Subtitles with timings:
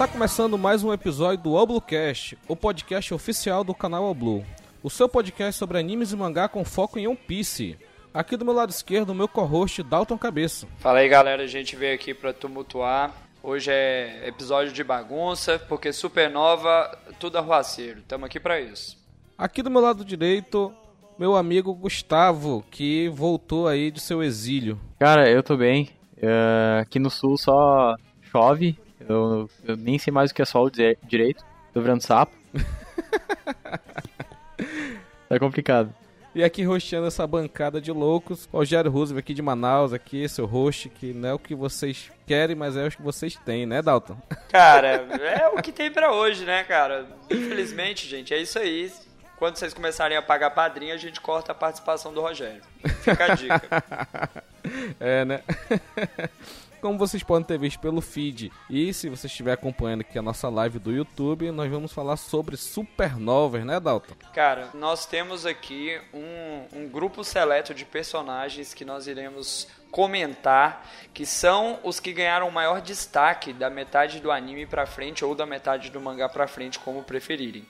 [0.00, 4.42] Está começando mais um episódio do Oblucast, o podcast oficial do canal Oblu.
[4.82, 7.76] O seu podcast sobre animes e mangá com foco em One Piece.
[8.14, 10.66] Aqui do meu lado esquerdo, o meu co-host Dalton Cabeça.
[10.78, 13.14] Fala aí galera, a gente veio aqui para tumultuar.
[13.42, 18.00] Hoje é episódio de bagunça, porque Supernova, tudo arruaceiro.
[18.08, 18.96] Tamo aqui para isso.
[19.36, 20.72] Aqui do meu lado direito,
[21.18, 24.80] meu amigo Gustavo, que voltou aí de seu exílio.
[24.98, 25.90] Cara, eu tô bem.
[26.16, 28.78] Uh, aqui no sul só chove.
[29.08, 31.44] Eu, eu, nem sei mais o que é sol direito.
[31.72, 32.32] Tô virando sapo.
[35.28, 35.94] tá complicado.
[36.32, 40.88] E aqui rosteando essa bancada de loucos, Rogério Roosevelt aqui de Manaus, aqui, seu host,
[40.88, 44.16] que não é o que vocês querem, mas é o que vocês têm, né, Dalton?
[44.48, 47.04] Cara, é o que tem para hoje, né, cara?
[47.28, 48.92] Infelizmente, gente, é isso aí.
[49.38, 52.62] Quando vocês começarem a pagar padrinho, a gente corta a participação do Rogério.
[53.02, 54.42] Fica a dica.
[55.00, 55.42] é, né?
[56.80, 60.48] Como vocês podem ter visto pelo feed, e se você estiver acompanhando aqui a nossa
[60.48, 64.14] live do YouTube, nós vamos falar sobre supernovas, né, Dalton?
[64.32, 71.26] Cara, nós temos aqui um, um grupo seleto de personagens que nós iremos comentar, que
[71.26, 75.90] são os que ganharam maior destaque da metade do anime para frente ou da metade
[75.90, 77.66] do mangá para frente, como preferirem.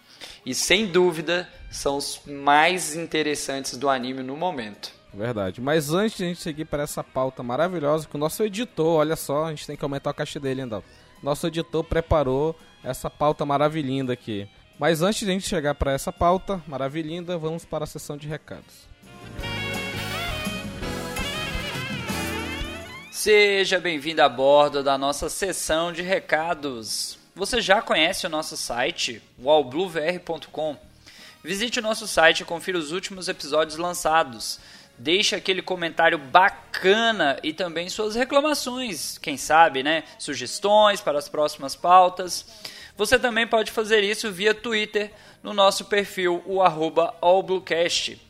[0.47, 5.00] E sem dúvida, são os mais interessantes do anime no momento.
[5.13, 5.61] Verdade.
[5.61, 9.17] Mas antes de a gente seguir para essa pauta maravilhosa, que o nosso editor, olha
[9.17, 10.83] só, a gente tem que aumentar a caixa dele ainda.
[11.23, 14.49] Nosso editor preparou essa pauta maravilhinda aqui.
[14.79, 18.27] Mas antes de a gente chegar para essa pauta maravilhinda, vamos para a sessão de
[18.27, 18.89] recados.
[23.11, 27.19] Seja bem-vindo a bordo da nossa sessão de recados.
[27.35, 30.77] Você já conhece o nosso site, wallbluevr.com?
[31.45, 34.59] Visite o nosso site e confira os últimos episódios lançados.
[35.03, 40.05] Deixe aquele comentário bacana e também suas reclamações, quem sabe, né?
[40.19, 42.45] Sugestões para as próximas pautas.
[42.99, 45.11] Você também pode fazer isso via Twitter
[45.43, 48.21] no nosso perfil, o allbluecast.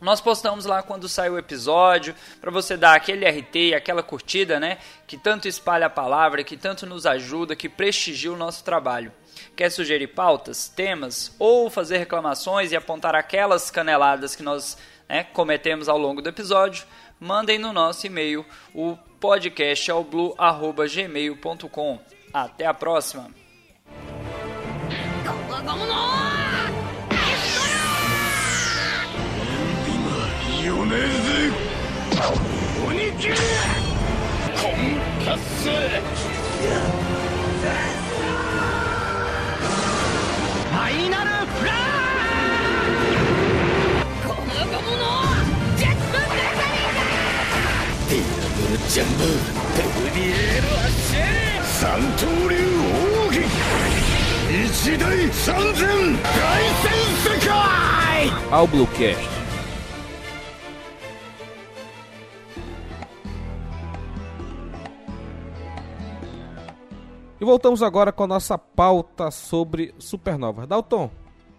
[0.00, 4.78] Nós postamos lá quando sai o episódio, para você dar aquele RT, aquela curtida, né?
[5.06, 9.12] Que tanto espalha a palavra, que tanto nos ajuda, que prestigia o nosso trabalho.
[9.54, 14.76] Quer sugerir pautas, temas ou fazer reclamações e apontar aquelas caneladas que nós
[15.10, 16.86] né, cometemos ao longo do episódio?
[17.18, 21.98] Mandem no nosso e-mail o podcastalblue.gmail.com.
[22.32, 23.28] Até a próxima!
[48.09, 49.23] ーディアブルジャンボ
[49.75, 52.55] ペグリエールアッシェ三刀流
[53.27, 53.45] 奥義
[54.49, 55.83] 一大三千
[56.23, 56.33] 大
[56.81, 57.85] 戦世界
[58.51, 59.19] Ao Bluecast.
[67.39, 70.67] E voltamos agora com a nossa pauta sobre supernovas.
[70.67, 71.11] Dalton,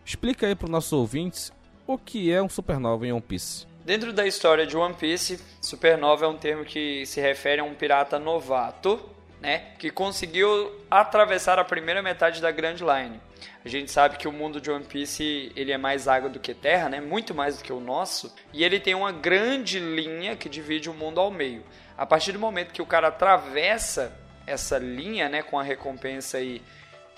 [0.05, 1.53] explica aí para os nossos ouvintes
[1.87, 3.67] o que é um supernova em One Piece.
[3.84, 7.74] Dentro da história de One Piece, supernova é um termo que se refere a um
[7.74, 9.10] pirata novato,
[9.42, 13.20] né, que conseguiu atravessar a primeira metade da Grand Line.
[13.66, 16.54] A gente sabe que o mundo de One Piece ele é mais água do que
[16.54, 17.02] terra, né?
[17.02, 18.32] Muito mais do que o nosso.
[18.54, 21.64] E ele tem uma grande linha que divide o mundo ao meio.
[21.98, 24.16] A partir do momento que o cara atravessa
[24.46, 26.62] essa linha, né, com a recompensa aí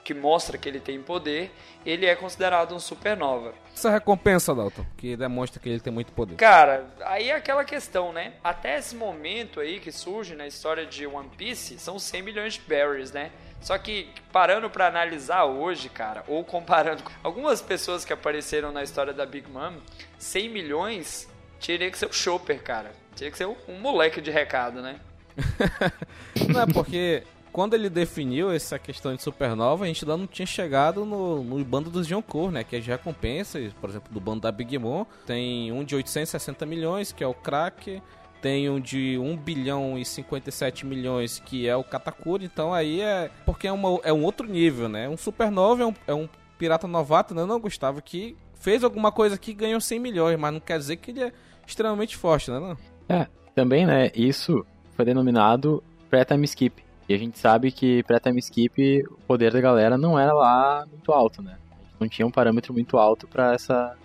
[0.04, 1.52] que mostra que ele tem poder,
[1.86, 3.54] ele é considerado um supernova.
[3.74, 6.36] Essa recompensa, Dalton, que demonstra que ele tem muito poder.
[6.36, 8.34] Cara, aí é aquela questão, né?
[8.44, 12.62] Até esse momento aí que surge na história de One Piece, são 100 milhões de
[12.62, 13.32] berries, né?
[13.62, 18.84] Só que parando para analisar hoje, cara, ou comparando com algumas pessoas que apareceram na
[18.84, 19.76] história da Big Mom,
[20.20, 21.30] 100 milhões
[21.66, 22.92] teria que ser o Chopper, cara.
[23.16, 25.00] Teria que ser um moleque de recado, né?
[26.50, 27.24] não é porque
[27.54, 31.64] quando ele definiu essa questão de supernova, a gente ainda não tinha chegado no, no
[31.64, 32.64] bando dos Yonkou, né?
[32.64, 35.06] Que é as recompensas, por exemplo, do bando da Big Mom.
[35.28, 38.02] Tem um de 860 milhões, que é o Crack.
[38.42, 42.44] Tem um de 1 bilhão e 57 milhões, que é o Katakuri.
[42.44, 43.30] Então aí é...
[43.46, 45.08] Porque é, uma, é um outro nível, né?
[45.08, 46.28] Um supernova é um, é um
[46.58, 47.46] pirata novato, né?
[47.46, 51.12] Não, Gustavo, que fez alguma coisa que ganhou 100 milhões, mas não quer dizer que
[51.12, 51.32] ele é
[51.68, 52.60] extremamente forte, né?
[52.60, 52.78] Não?
[53.08, 54.10] É, também, né?
[54.16, 54.66] Isso
[54.96, 56.84] foi denominado pré-time skip.
[57.08, 61.12] E a gente sabe que pré-time skip, o poder da galera não era lá muito
[61.12, 61.58] alto, né?
[61.72, 63.96] A gente não tinha um parâmetro muito alto para essa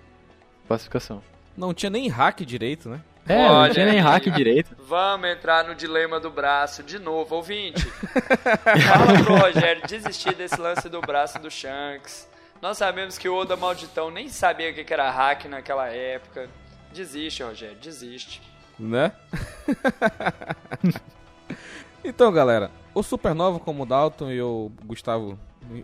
[0.66, 1.22] classificação.
[1.56, 3.00] Não tinha nem hack direito, né?
[3.28, 4.74] É, não tinha nem hack direito.
[4.80, 7.84] Vamos entrar no dilema do braço de novo, ouvinte.
[7.84, 12.28] Fala pro Rogério desistir desse lance do braço do Shanks.
[12.60, 16.48] Nós sabemos que o Oda Malditão nem sabia o que era hack naquela época.
[16.92, 18.40] Desiste, Rogério, desiste.
[18.78, 19.12] Né?
[22.02, 25.38] então, galera, o Supernova, como o Dalton e o Gustavo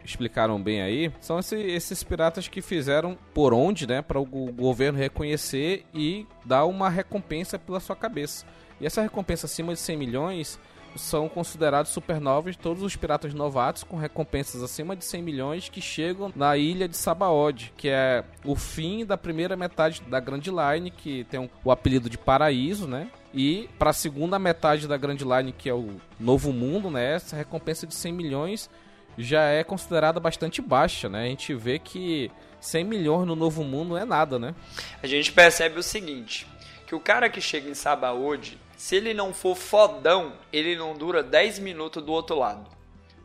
[0.05, 4.99] explicaram bem aí, são esse, esses piratas que fizeram por onde, né, para o governo
[4.99, 8.47] reconhecer e dar uma recompensa pela sua cabeça.
[8.81, 10.59] E essa recompensa acima de 100 milhões
[10.97, 16.33] são considerados supernovas todos os piratas novatos com recompensas acima de 100 milhões que chegam
[16.37, 21.25] na ilha de Sabaody, que é o fim da primeira metade da Grand Line, que
[21.25, 23.11] tem o apelido de Paraíso, né?
[23.35, 27.15] E para a segunda metade da Grand Line, que é o Novo Mundo, né?
[27.15, 28.71] Essa recompensa de 100 milhões
[29.19, 31.25] já é considerada bastante baixa, né?
[31.25, 34.55] A gente vê que 100 milhões no Novo Mundo não é nada, né?
[35.03, 36.47] A gente percebe o seguinte,
[36.87, 41.23] que o cara que chega em Sabaody, se ele não for fodão, ele não dura
[41.23, 42.71] 10 minutos do outro lado.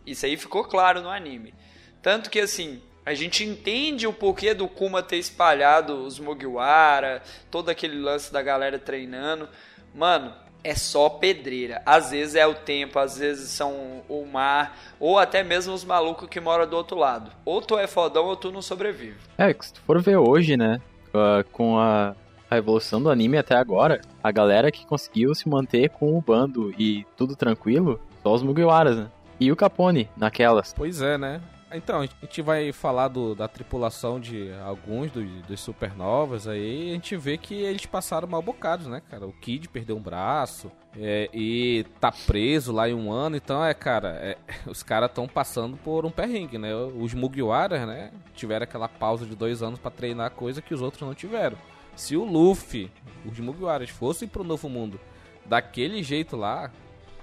[0.06, 1.54] Isso aí ficou claro no anime.
[2.02, 7.70] Tanto que assim, a gente entende o porquê do Kuma ter espalhado os Mugiwara, todo
[7.70, 9.50] aquele lance da galera treinando.
[9.94, 10.32] Mano,
[10.64, 11.82] é só pedreira.
[11.86, 16.28] Às vezes é o tempo, às vezes são o mar, ou até mesmo os malucos
[16.30, 17.32] que moram do outro lado.
[17.46, 19.18] Ou tu é fodão ou tu não sobrevive.
[19.38, 22.16] É, se tu for ver hoje, né, uh, com a,
[22.50, 26.74] a evolução do anime até agora, a galera que conseguiu se manter com o bando
[26.78, 29.08] e tudo tranquilo, só os Mugiwaras, né?
[29.40, 30.74] E o Capone, naquelas.
[30.74, 31.42] Pois é, né?
[31.72, 37.16] Então, a gente vai falar do, da tripulação de alguns dos, supernovas aí, a gente
[37.16, 39.28] vê que eles passaram mal bocados, né, cara?
[39.28, 43.74] O Kid perdeu um braço é, e tá preso lá em um ano, então é,
[43.74, 46.74] cara, é, os caras estão passando por um perrengue, né?
[46.74, 51.04] Os Mugiwaras, né, tiveram aquela pausa de dois anos para treinar coisa que os outros
[51.04, 51.58] não tiveram.
[51.96, 52.90] Se o Luffy,
[53.26, 55.00] os Mugiwaras fossem pro Novo Mundo
[55.46, 56.72] daquele jeito lá,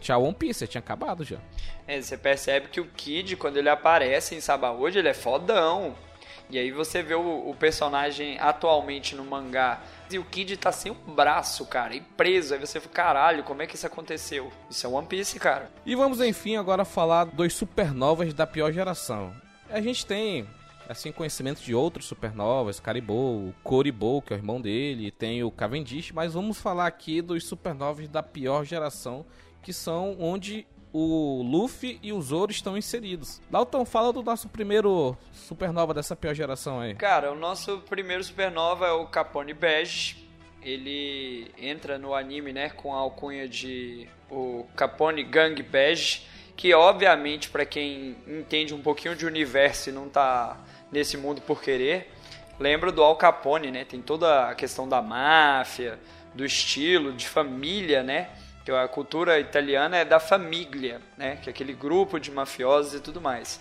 [0.00, 1.38] Tchau One Piece, tinha acabado já.
[1.86, 5.94] É, você percebe que o Kid, quando ele aparece em Sabaody, ele é fodão.
[6.48, 9.80] E aí você vê o, o, personagem atualmente no mangá.
[10.08, 12.54] E o Kid tá sem um braço, cara, e preso.
[12.54, 14.52] Aí você fica, caralho, como é que isso aconteceu?
[14.70, 15.70] Isso é One Piece, cara.
[15.84, 19.34] E vamos, enfim, agora falar dos supernovas da pior geração.
[19.68, 20.46] A gente tem,
[20.88, 25.50] assim, conhecimento de outros supernovas, Caribou, o Coribou, que é o irmão dele, tem o
[25.50, 29.26] Cavendish, mas vamos falar aqui dos supernovas da pior geração,
[29.66, 33.42] que são onde o Luffy e o Zoro estão inseridos.
[33.50, 36.94] Dalton, fala do nosso primeiro supernova dessa pior geração aí.
[36.94, 40.24] Cara, o nosso primeiro supernova é o Capone Bege.
[40.62, 46.22] Ele entra no anime, né, com a alcunha de o Capone Gang Bege,
[46.56, 50.56] que obviamente para quem entende um pouquinho de universo e não tá
[50.92, 52.12] nesse mundo por querer,
[52.56, 53.84] lembra do Al Capone, né?
[53.84, 55.98] Tem toda a questão da máfia,
[56.36, 58.30] do estilo, de família, né?
[58.66, 61.38] Que a cultura italiana é da família, né?
[61.40, 63.60] Que é aquele grupo de mafiosos e tudo mais.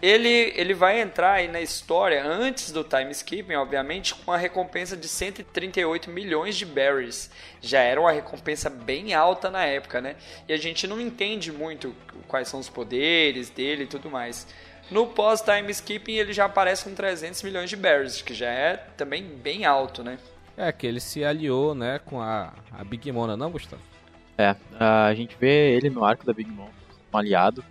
[0.00, 4.96] Ele, ele vai entrar aí na história antes do time skipping, obviamente, com a recompensa
[4.96, 7.32] de 138 milhões de berries.
[7.60, 10.14] Já era uma recompensa bem alta na época, né?
[10.48, 11.92] E a gente não entende muito
[12.28, 14.46] quais são os poderes dele e tudo mais.
[14.88, 19.24] No pós-time skipping ele já aparece com 300 milhões de berries, que já é também
[19.24, 20.16] bem alto, né?
[20.56, 23.93] É, que ele se aliou, né, com a, a Big Mona, não, Gustavo?
[24.36, 26.68] É, a gente vê ele no arco da Big Mom,
[27.12, 27.64] um aliado,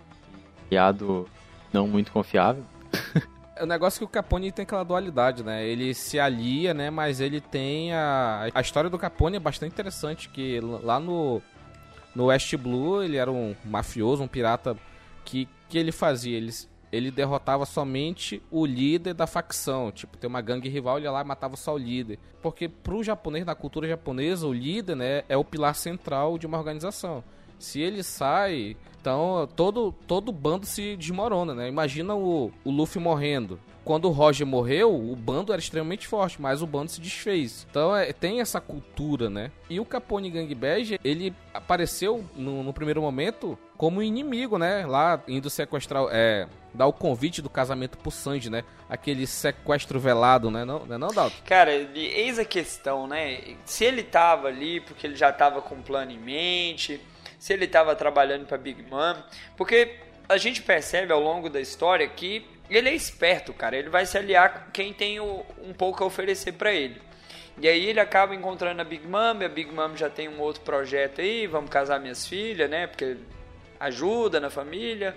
[0.70, 1.28] aliado
[1.72, 2.64] não muito confiável.
[3.60, 5.66] o negócio é que o Capone tem aquela dualidade, né?
[5.66, 6.90] Ele se alia, né?
[6.90, 8.48] Mas ele tem a...
[8.54, 11.42] A história do Capone é bastante interessante, que lá no...
[12.14, 14.76] No West Blue, ele era um mafioso, um pirata
[15.24, 16.36] que que ele fazia?
[16.36, 16.52] Ele
[16.94, 19.90] ele derrotava somente o líder da facção.
[19.90, 22.18] Tipo, tem uma gangue rival, ele ia lá e matava só o líder.
[22.40, 26.58] Porque pro japonês, na cultura japonesa, o líder, né, é o pilar central de uma
[26.58, 27.24] organização.
[27.58, 31.68] Se ele sai, então todo todo bando se desmorona, né?
[31.68, 36.62] Imagina o, o Luffy morrendo quando o Roger morreu, o bando era extremamente forte, mas
[36.62, 37.66] o bando se desfez.
[37.70, 39.52] Então é, tem essa cultura, né?
[39.68, 44.86] E o Capone Gangbang, ele apareceu no, no, primeiro momento como inimigo, né?
[44.86, 48.64] Lá indo sequestrar, é, dar o convite do casamento pro Sanji, né?
[48.88, 50.64] Aquele sequestro velado, né?
[50.64, 51.36] Não, não, é não Dalton?
[51.46, 53.56] Cara, eis a questão, né?
[53.64, 57.00] Se ele tava ali porque ele já tava com um plano em mente,
[57.38, 59.16] se ele tava trabalhando pra Big Mom,
[59.56, 59.96] porque
[60.28, 63.76] a gente percebe ao longo da história que ele é esperto, cara.
[63.76, 67.00] Ele vai se aliar com quem tem o, um pouco a oferecer para ele.
[67.60, 70.62] E aí ele acaba encontrando a Big Mom, a Big Mom já tem um outro
[70.62, 72.88] projeto aí, vamos casar minhas filhas, né?
[72.88, 73.16] Porque
[73.78, 75.16] ajuda na família.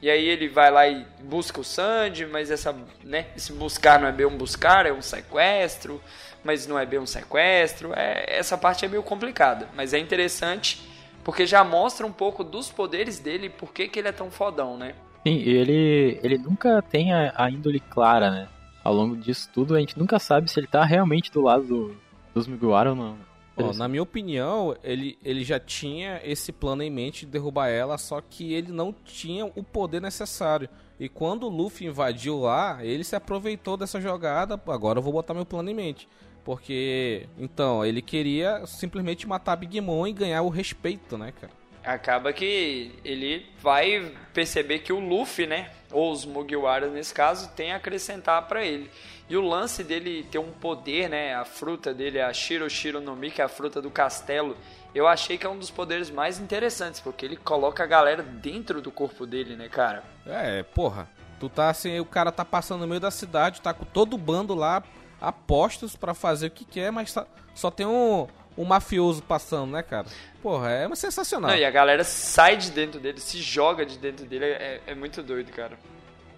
[0.00, 4.08] E aí ele vai lá e busca o Sandy, mas essa, né, esse buscar não
[4.08, 6.00] é bem um buscar, é um sequestro,
[6.44, 7.92] mas não é bem um sequestro.
[7.94, 10.80] É, essa parte é meio complicada, mas é interessante
[11.24, 14.76] porque já mostra um pouco dos poderes dele e por que, ele é tão fodão,
[14.76, 14.94] né?
[15.26, 18.48] Sim, ele, ele nunca tem a, a índole clara, né?
[18.84, 21.96] Ao longo disso tudo, a gente nunca sabe se ele tá realmente do lado do,
[22.32, 23.16] dos Mugiwara ou não.
[23.56, 27.96] Ó, na minha opinião, ele, ele já tinha esse plano em mente de derrubar ela,
[27.96, 30.68] só que ele não tinha o poder necessário.
[31.00, 34.60] E quando o Luffy invadiu lá, ele se aproveitou dessa jogada.
[34.66, 36.08] Agora eu vou botar meu plano em mente.
[36.44, 41.52] Porque, então, ele queria simplesmente matar Big Mom e ganhar o respeito, né, cara?
[41.82, 47.72] Acaba que ele vai perceber que o Luffy, né, ou os Mugiwaras nesse caso, tem
[47.72, 48.90] a acrescentar para ele.
[49.28, 51.34] E o lance dele ter um poder, né?
[51.34, 54.56] A fruta dele, a Shiro Shiro no Mi, que é a fruta do castelo.
[54.94, 58.80] Eu achei que é um dos poderes mais interessantes, porque ele coloca a galera dentro
[58.80, 60.04] do corpo dele, né, cara?
[60.24, 61.08] É, porra.
[61.38, 64.18] Tu tá assim, o cara tá passando no meio da cidade, tá com todo o
[64.18, 64.82] bando lá,
[65.20, 69.82] apostos para fazer o que quer, mas tá, só tem um, um mafioso passando, né,
[69.82, 70.06] cara?
[70.42, 71.50] Porra, é sensacional.
[71.50, 74.94] Não, e a galera sai de dentro dele, se joga de dentro dele, é, é
[74.94, 75.78] muito doido, cara.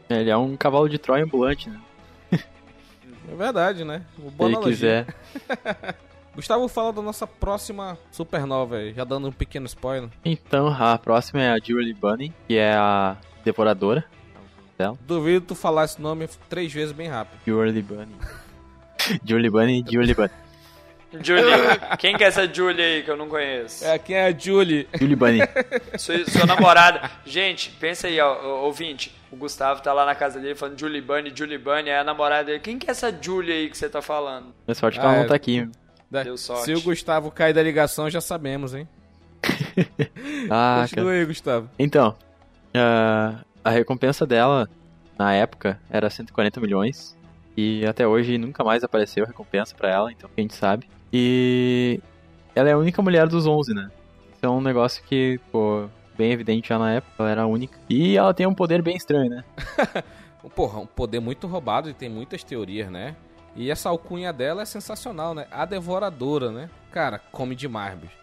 [0.08, 1.80] Ele é um cavalo de Troia ambulante, né?
[3.30, 4.02] É verdade, né?
[4.16, 5.06] Boa Se ele quiser.
[6.34, 10.08] Gustavo, fala da nossa próxima supernova aí, já dando um pequeno spoiler.
[10.25, 14.04] Então, a próxima é a Julie Bunny, que é a Devoradora.
[14.78, 14.96] Dela.
[15.04, 17.40] Duvido tu falar esse nome três vezes bem rápido.
[17.44, 18.14] Julie Bunny.
[19.25, 20.30] Julie Bunny, Julie Bunny.
[21.22, 21.52] Julie.
[21.98, 23.84] Quem que é essa Julie aí que eu não conheço?
[23.84, 24.86] É, quem é a Julie?
[24.98, 25.40] Julie Bunny.
[25.98, 27.10] Sua, sua namorada.
[27.24, 29.14] Gente, pensa aí, ó, ouvinte.
[29.30, 31.90] O Gustavo tá lá na casa dele falando Julie Bunny, Julie Bunny.
[31.90, 32.60] É a namorada dele.
[32.60, 34.54] Quem que é essa Julie aí que você tá falando?
[34.66, 35.28] É sorte que ah, ela não é.
[35.28, 35.68] tá aqui.
[36.10, 36.64] Deu sorte.
[36.64, 38.88] Se o Gustavo cair da ligação, já sabemos, hein?
[40.50, 41.70] ah, Continua aí, Gustavo.
[41.78, 42.16] Então,
[42.74, 44.68] uh, a recompensa dela,
[45.18, 47.16] na época, era 140 milhões.
[47.56, 50.88] E até hoje nunca mais apareceu recompensa para ela, então a gente sabe.
[51.12, 52.00] E
[52.54, 53.90] ela é a única mulher dos 11, né?
[54.34, 57.78] Isso é um negócio que, pô, bem evidente já na época, ela era a única.
[57.88, 59.44] E ela tem um poder bem estranho, né?
[60.54, 63.16] Porra, um poder muito roubado e tem muitas teorias, né?
[63.54, 65.46] E essa alcunha dela é sensacional, né?
[65.50, 66.70] A Devoradora, né?
[66.90, 68.16] Cara, come demais, bicho.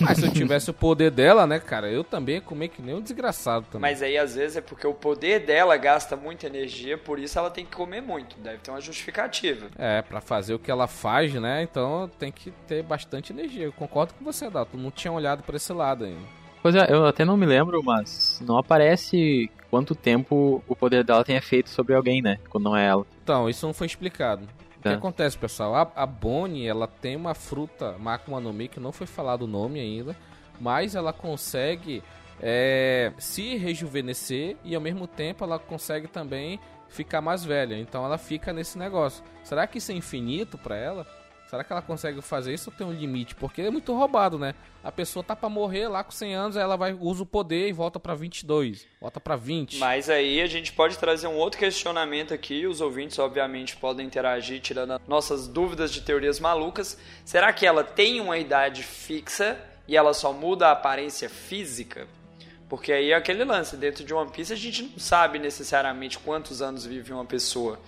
[0.00, 2.94] Mas se eu tivesse o poder dela, né, cara, eu também ia comer que nem
[2.94, 3.90] um desgraçado também.
[3.90, 7.50] Mas aí às vezes é porque o poder dela gasta muita energia, por isso ela
[7.50, 8.36] tem que comer muito.
[8.38, 9.68] Deve ter uma justificativa.
[9.78, 11.62] É, para fazer o que ela faz, né?
[11.62, 13.64] Então tem que ter bastante energia.
[13.64, 14.76] Eu concordo com você, Dato.
[14.76, 16.38] Não tinha olhado para esse lado ainda.
[16.62, 21.24] Pois é, eu até não me lembro, mas não aparece quanto tempo o poder dela
[21.24, 22.38] tenha feito sobre alguém, né?
[22.48, 23.06] Quando não é ela.
[23.22, 24.42] Então, isso não foi explicado.
[24.78, 24.92] O que é.
[24.92, 25.74] acontece, pessoal?
[25.74, 29.46] A, a Bonnie, ela tem uma fruta Makuma no Mi, que não foi falado o
[29.46, 30.16] nome ainda,
[30.60, 32.02] mas ela consegue
[32.40, 37.76] é, se rejuvenescer e ao mesmo tempo ela consegue também ficar mais velha.
[37.76, 39.22] Então ela fica nesse negócio.
[39.42, 41.06] Será que isso é infinito para ela?
[41.48, 43.34] Será que ela consegue fazer isso ou tem um limite?
[43.34, 44.54] Porque é muito roubado, né?
[44.84, 47.72] A pessoa tá para morrer lá com 100 anos, ela vai usa o poder e
[47.72, 49.78] volta para 22, volta para 20.
[49.78, 54.60] Mas aí a gente pode trazer um outro questionamento aqui, os ouvintes obviamente podem interagir
[54.60, 56.98] tirando nossas dúvidas de teorias malucas.
[57.24, 62.06] Será que ela tem uma idade fixa e ela só muda a aparência física?
[62.68, 66.60] Porque aí é aquele lance, dentro de One Piece a gente não sabe necessariamente quantos
[66.60, 67.80] anos vive uma pessoa.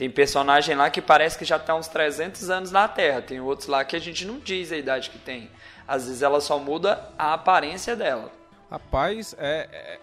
[0.00, 3.20] Tem personagem lá que parece que já está uns 300 anos na Terra.
[3.20, 5.50] Tem outros lá que a gente não diz a idade que tem.
[5.86, 8.32] Às vezes ela só muda a aparência dela.
[8.70, 9.68] Rapaz, é.
[9.70, 9.98] é...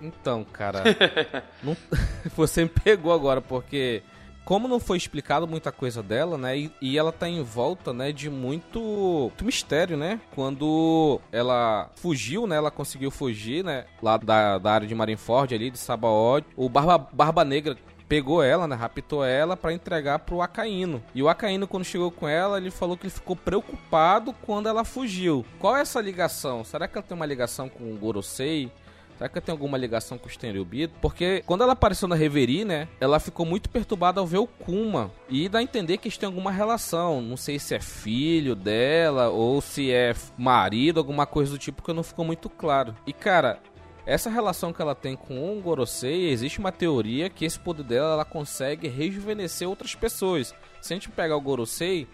[0.00, 0.82] Então, cara.
[1.62, 1.76] não...
[2.34, 4.02] Você me pegou agora, porque.
[4.42, 6.56] Como não foi explicado muita coisa dela, né?
[6.56, 10.18] E, e, ela tá em volta, né, de muito, muito mistério, né?
[10.34, 12.56] Quando ela fugiu, né?
[12.56, 13.84] Ela conseguiu fugir, né?
[14.02, 16.46] Lá da, da área de Marineford ali, de Sabaody.
[16.56, 17.76] O Barba, Barba Negra
[18.10, 21.00] pegou ela, né, raptou ela para entregar pro Acaíno.
[21.14, 24.84] E o Acaíno quando chegou com ela, ele falou que ele ficou preocupado quando ela
[24.84, 25.46] fugiu.
[25.60, 26.64] Qual é essa ligação?
[26.64, 28.68] Será que ela tem uma ligação com o Gorosei?
[29.16, 30.94] Será que tem alguma ligação com o Stenryubito?
[30.98, 32.88] Porque quando ela apareceu na Reverie, né?
[32.98, 35.10] Ela ficou muito perturbada ao ver o Kuma.
[35.28, 37.20] E dá a entender que eles têm alguma relação.
[37.20, 41.92] Não sei se é filho dela ou se é marido, alguma coisa do tipo que
[41.92, 42.96] não ficou muito claro.
[43.06, 43.60] E cara,
[44.06, 48.12] essa relação que ela tem com o Gorosei, existe uma teoria que esse poder dela
[48.14, 50.54] ela consegue rejuvenescer outras pessoas.
[50.80, 52.08] Se a gente pegar o Gorosei,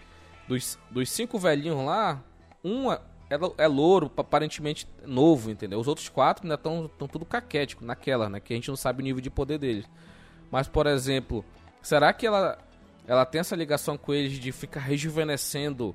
[0.47, 2.21] dos, dos cinco velhinhos lá,
[2.63, 5.79] um é, é, é louro, aparentemente novo, entendeu?
[5.79, 8.39] Os outros quatro ainda estão tudo caquético naquela, né?
[8.39, 9.85] Que a gente não sabe o nível de poder deles.
[10.49, 11.43] Mas, por exemplo,
[11.81, 12.57] será que ela,
[13.05, 15.93] ela tem essa ligação com eles de ficar rejuvenescendo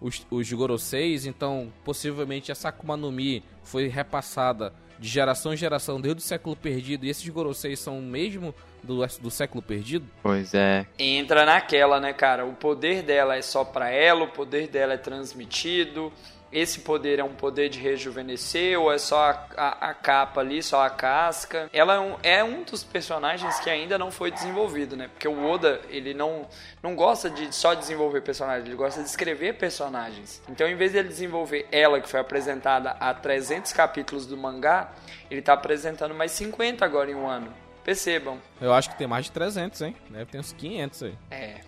[0.00, 1.26] os, os Goroseis?
[1.26, 6.56] Então, possivelmente essa Akuma no Mi foi repassada de geração em geração desde o século
[6.56, 10.06] perdido e esses Gorosei são mesmo do, do século perdido?
[10.22, 10.86] Pois é.
[10.98, 12.44] Entra naquela, né, cara?
[12.44, 16.12] O poder dela é só pra ela, o poder dela é transmitido.
[16.54, 20.62] Esse poder é um poder de rejuvenescer ou é só a, a, a capa ali,
[20.62, 21.68] só a casca?
[21.72, 25.08] Ela é um, é um, dos personagens que ainda não foi desenvolvido, né?
[25.08, 26.46] Porque o Oda, ele não,
[26.80, 30.40] não gosta de só desenvolver personagens, ele gosta de escrever personagens.
[30.48, 34.92] Então, em vez de ele desenvolver ela, que foi apresentada há 300 capítulos do mangá,
[35.28, 37.63] ele tá apresentando mais 50 agora em um ano.
[37.84, 38.38] Percebam.
[38.60, 39.94] Eu acho que tem mais de 300, hein?
[40.08, 41.14] Deve ter uns 500 aí.
[41.30, 41.60] É.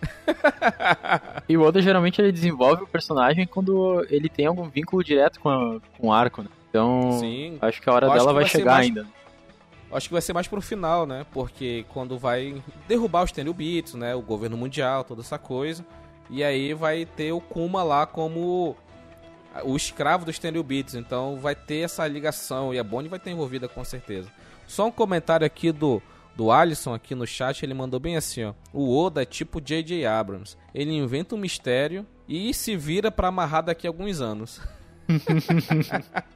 [1.47, 5.49] e o Oda geralmente ele desenvolve o personagem quando ele tem algum vínculo direto com,
[5.49, 6.49] a, com o arco, né?
[6.69, 7.59] Então, Sim.
[7.61, 8.87] acho que a hora dela vai, vai chegar mais...
[8.87, 9.07] ainda.
[9.91, 11.25] Acho que vai ser mais pro final, né?
[11.31, 14.15] Porque quando vai derrubar os Tenryubits, né?
[14.15, 15.85] O governo mundial, toda essa coisa.
[16.29, 18.75] E aí vai ter o Kuma lá como
[19.63, 20.93] o escravo dos Tenryubits.
[20.93, 22.73] Então vai ter essa ligação.
[22.73, 24.29] E a Bonnie vai ter envolvida com certeza.
[24.67, 26.01] Só um comentário aqui do,
[26.35, 28.53] do Alisson aqui no chat, ele mandou bem assim, ó.
[28.71, 30.05] O Oda é tipo J.J.
[30.05, 30.55] Abrams.
[30.75, 34.61] Ele inventa um mistério e se vira para amarrar daqui a alguns anos.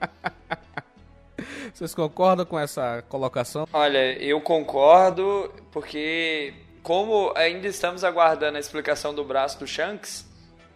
[1.73, 3.67] Vocês concordam com essa colocação?
[3.73, 10.27] Olha, eu concordo porque como ainda estamos aguardando a explicação do braço do Shanks,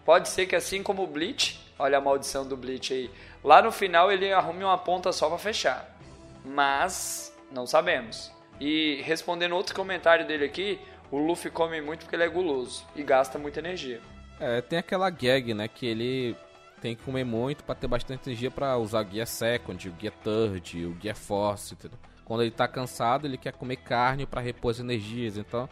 [0.03, 3.11] pode ser que assim como o Bleach, olha a maldição do Bleach aí,
[3.43, 5.97] lá no final ele arrume uma ponta só para fechar.
[6.43, 8.31] Mas não sabemos.
[8.59, 13.01] E respondendo outro comentário dele aqui, o Luffy come muito porque ele é guloso e
[13.01, 14.01] gasta muita energia.
[14.39, 16.35] É, tem aquela gag, né, que ele
[16.81, 20.11] tem que comer muito para ter bastante energia para usar o guia second, o guia
[20.11, 21.97] third, o guia force, entendeu?
[22.25, 25.69] Quando ele tá cansado, ele quer comer carne para repor as energias, então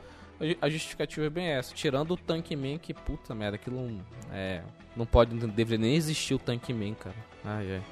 [0.61, 1.73] a justificativa é bem essa.
[1.73, 4.61] Tirando o Tank Man, que puta merda, aquilo não, é,
[4.95, 7.15] não pode, não deveria nem existir o Tank Man, cara.
[7.43, 7.83] Ai, ai.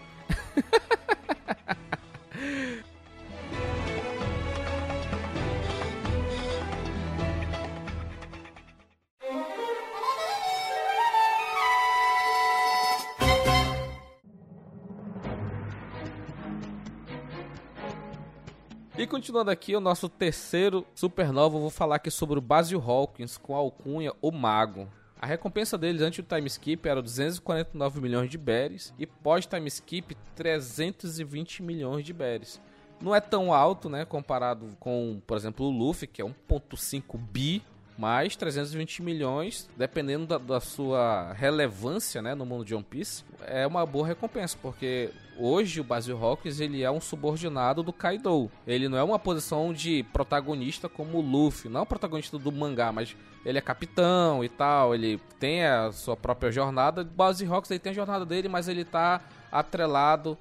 [19.12, 23.54] continuando aqui, o nosso terceiro supernova, eu vou falar aqui sobre o Basil Hawkins com
[23.54, 24.88] a alcunha O Mago.
[25.20, 29.68] A recompensa deles antes do time skip era 249 milhões de berries e pós time
[29.68, 32.62] skip 320 milhões de berries.
[33.02, 37.62] Não é tão alto, né, comparado com, por exemplo, o Luffy, que é 1.5 bi
[38.02, 43.68] mais 320 milhões, dependendo da, da, sua relevância né, no mundo de One Piece, é
[43.68, 48.50] uma boa recompensa, porque hoje o Basil Hawkins ele é um subordinado do Kaido.
[48.66, 52.92] Ele não é uma posição de protagonista como o Luffy, não é protagonista do mangá,
[52.92, 57.04] mas ele é capitão e tal, ele tem a sua própria jornada.
[57.04, 60.36] O Basil Hawkins ele tem a jornada dele, mas ele está atrelado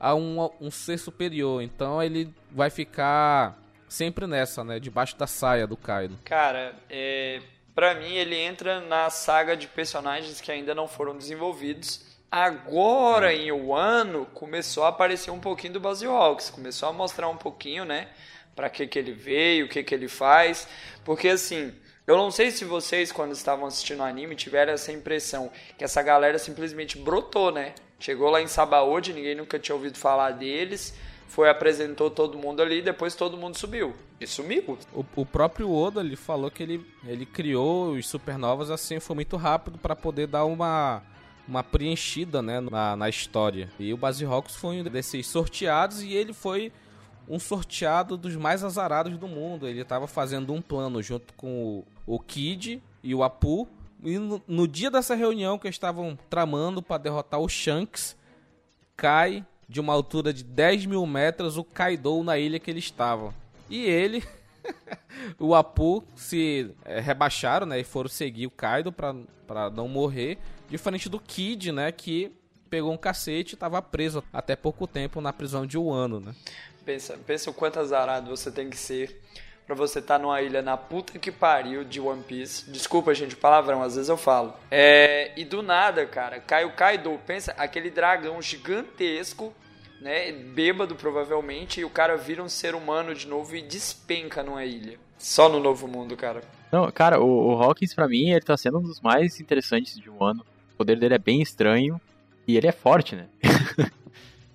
[0.00, 3.56] a um, um ser superior, então ele vai ficar
[3.88, 4.78] sempre nessa, né?
[4.78, 6.18] Debaixo da saia do Kaido.
[6.24, 7.40] Cara, é,
[7.74, 12.04] pra mim ele entra na saga de personagens que ainda não foram desenvolvidos.
[12.30, 17.36] Agora em um ano começou a aparecer um pouquinho do Hawks, começou a mostrar um
[17.36, 18.08] pouquinho, né?
[18.56, 20.66] Pra que que ele veio, o que que ele faz.
[21.04, 21.72] Porque assim,
[22.06, 26.02] eu não sei se vocês, quando estavam assistindo o anime, tiveram essa impressão que essa
[26.02, 27.74] galera simplesmente brotou, né?
[28.00, 30.94] Chegou lá em Sabaody, ninguém nunca tinha ouvido falar deles
[31.28, 33.94] foi apresentou todo mundo ali e depois todo mundo subiu.
[34.20, 34.78] E sumiu.
[34.92, 39.36] O, o próprio Oda ele falou que ele, ele criou os supernovas assim, foi muito
[39.36, 41.02] rápido para poder dar uma
[41.46, 43.70] uma preenchida né, na, na história.
[43.78, 46.72] E o Basil Hawks foi um desses sorteados e ele foi
[47.28, 49.68] um sorteado dos mais azarados do mundo.
[49.68, 53.68] Ele estava fazendo um plano junto com o, o Kid e o Apu.
[54.02, 58.16] E no, no dia dessa reunião que estavam tramando para derrotar o Shanks,
[58.96, 63.34] cai de uma altura de 10 mil metros o Kaido na ilha que ele estava.
[63.68, 64.22] E ele,
[65.38, 67.80] o Apu, se é, rebaixaram, né?
[67.80, 70.38] E foram seguir o Kaido para não morrer.
[70.68, 71.90] Diferente do Kid, né?
[71.92, 72.32] Que
[72.68, 76.34] pegou um cacete e estava preso até pouco tempo na prisão de Wano, né?
[76.84, 79.22] Pensa, pensa o quanto azarado você tem que ser
[79.66, 82.70] para você estar tá numa ilha na puta que pariu de One Piece.
[82.70, 84.54] Desculpa, gente, palavrão, às vezes eu falo.
[84.70, 87.18] É, e do nada, cara, cai o Kaido.
[87.26, 89.54] Pensa, aquele dragão gigantesco,
[90.00, 90.32] né?
[90.32, 94.98] Bêbado provavelmente, e o cara vira um ser humano de novo e despenca numa ilha.
[95.18, 96.42] Só no novo mundo, cara.
[96.70, 100.10] Não, cara, o, o Hawkins pra mim, ele tá sendo um dos mais interessantes de
[100.10, 100.44] um ano.
[100.74, 102.00] O poder dele é bem estranho
[102.46, 103.28] e ele é forte, né?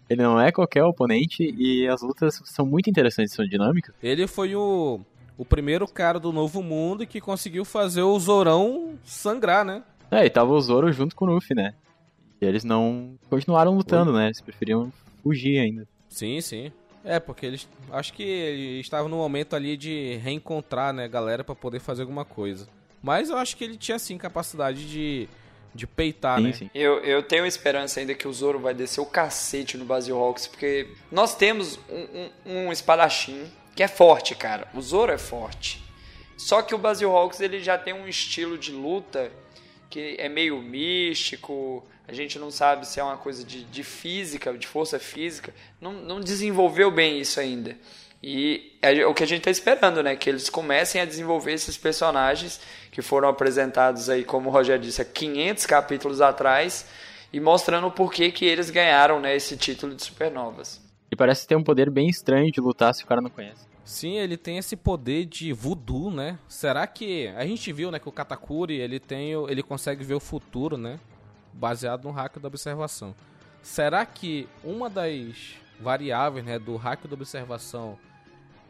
[0.10, 3.94] Ele não é qualquer oponente e as lutas são muito interessantes, são dinâmicas.
[4.02, 5.00] Ele foi o,
[5.38, 9.84] o primeiro cara do Novo Mundo que conseguiu fazer o Zorão sangrar, né?
[10.10, 11.76] É, e tava o Zoro junto com o Luffy, né?
[12.42, 14.18] E eles não continuaram lutando, Oi?
[14.18, 14.26] né?
[14.26, 14.92] Eles preferiam
[15.22, 15.88] fugir ainda.
[16.08, 16.72] Sim, sim.
[17.04, 17.68] É, porque eles.
[17.92, 22.26] Acho que ele estava no momento ali de reencontrar, né, galera, para poder fazer alguma
[22.26, 22.68] coisa.
[23.02, 25.30] Mas eu acho que ele tinha sim capacidade de,
[25.74, 26.54] de peitar, Sim, né?
[26.54, 26.70] sim.
[26.74, 30.48] Eu, eu tenho esperança ainda que o Zoro vai descer o cacete no Basil Hawks,
[30.48, 34.68] porque nós temos um, um, um espadachim que é forte, cara.
[34.74, 35.82] O Zoro é forte.
[36.38, 39.32] Só que o Basil Hawks ele já tem um estilo de luta
[39.90, 41.86] que é meio místico.
[42.08, 45.54] A gente não sabe se é uma coisa de, de física, de força física.
[45.80, 47.78] Não, não desenvolveu bem isso ainda.
[48.22, 50.16] E é o que a gente está esperando, né?
[50.16, 52.60] Que eles comecem a desenvolver esses personagens
[52.92, 56.86] que foram apresentados aí, como o Rogério disse, há 500 capítulos atrás
[57.32, 60.82] e mostrando o porquê que eles ganharam, né, esse título de supernovas.
[61.12, 63.68] E parece ter um poder bem estranho de lutar se o cara não conhece.
[63.86, 66.38] Sim, ele tem esse poder de voodoo, né?
[66.48, 70.14] Será que a gente viu, né, que o Katakuri, ele tem, o- ele consegue ver
[70.16, 71.00] o futuro, né?
[71.54, 73.16] Baseado no hack da observação.
[73.62, 77.98] Será que uma das variáveis, né, do hack da observação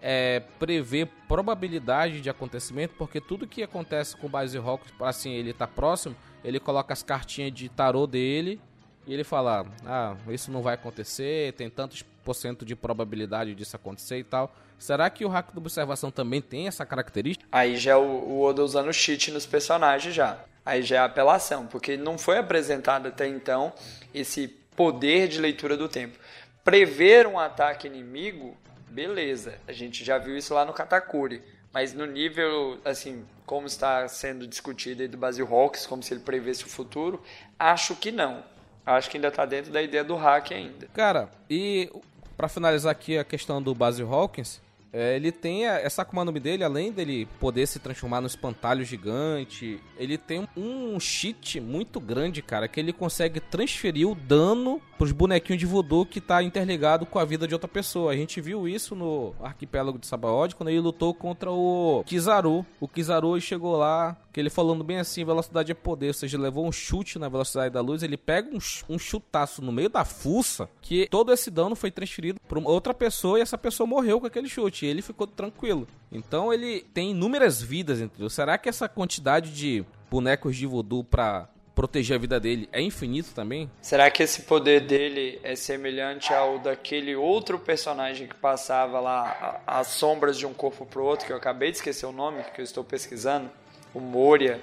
[0.02, 5.54] é prever probabilidade de acontecimento, porque tudo que acontece com o Basil Hawks, assim, ele
[5.54, 8.62] tá próximo, ele coloca as cartinhas de tarô dele
[9.06, 13.76] e ele fala: "Ah, isso não vai acontecer, tem tantos por cento de probabilidade disso
[13.76, 14.54] acontecer e tal".
[14.78, 17.46] Será que o hack da observação também tem essa característica?
[17.52, 20.40] Aí já é o, o Oda usando cheat nos personagens já.
[20.66, 23.74] Aí já é apelação, porque não foi apresentado até então
[24.14, 26.18] esse poder de leitura do tempo.
[26.64, 28.56] Prever um ataque inimigo,
[28.90, 29.60] beleza.
[29.68, 31.42] A gente já viu isso lá no Katakuri.
[31.72, 36.22] Mas no nível, assim, como está sendo discutido aí do Basil Hawks, como se ele
[36.22, 37.22] prevesse o futuro,
[37.58, 38.44] acho que não.
[38.86, 40.88] Acho que ainda está dentro da ideia do hack ainda.
[40.94, 41.92] Cara, e
[42.36, 44.60] pra finalizar aqui a questão do Basil Hawkins,
[44.92, 48.84] é, ele tem essa Akuma no Mi dele, além dele poder se transformar no espantalho
[48.84, 55.12] gigante, ele tem um cheat muito grande, cara, que ele consegue transferir o dano pros
[55.12, 58.12] bonequinhos de voodoo que tá interligado com a vida de outra pessoa.
[58.12, 62.66] A gente viu isso no arquipélago de Sabaody, quando ele lutou contra o Kizaru.
[62.80, 66.66] O Kizaru chegou lá, que ele falando bem assim, velocidade é poder, ou seja, levou
[66.66, 68.60] um chute na velocidade da luz, ele pega um,
[68.94, 72.94] um chutaço no meio da fuça, que todo esse dano foi transferido pra uma outra
[72.94, 75.86] pessoa e essa pessoa morreu com aquele chute, e ele ficou tranquilo.
[76.10, 78.30] Então ele tem inúmeras vidas, entendeu?
[78.30, 83.34] Será que essa quantidade de bonecos de voodoo pra proteger a vida dele é infinito
[83.34, 83.70] também?
[83.82, 89.88] Será que esse poder dele é semelhante ao daquele outro personagem que passava lá as
[89.88, 92.64] sombras de um corpo pro outro, que eu acabei de esquecer o nome, que eu
[92.64, 93.50] estou pesquisando?
[93.94, 94.62] O Moria.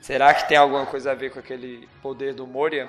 [0.00, 2.88] Será que tem alguma coisa a ver com aquele poder do Moria?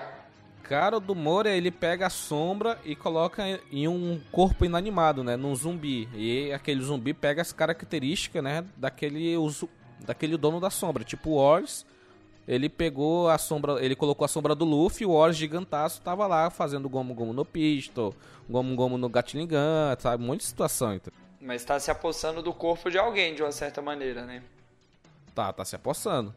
[0.63, 5.36] Cara, o do Moria, ele pega a sombra e coloca em um corpo inanimado, né?
[5.36, 6.07] Num zumbi.
[6.13, 8.63] E aquele zumbi pega as características, né?
[8.77, 11.03] Daquele, usu- daquele dono da sombra.
[11.03, 11.86] Tipo o Ors,
[12.47, 16.49] ele pegou a sombra, ele colocou a sombra do Luffy, o Ors gigantaço tava lá
[16.49, 18.15] fazendo gomo gomo no pistol,
[18.49, 20.23] gomo gomo no Gatling Gun, sabe?
[20.23, 21.12] Um monte de situação, então.
[21.41, 24.41] Mas está se apossando do corpo de alguém, de uma certa maneira, né?
[25.33, 26.33] Tá, tá se apossando.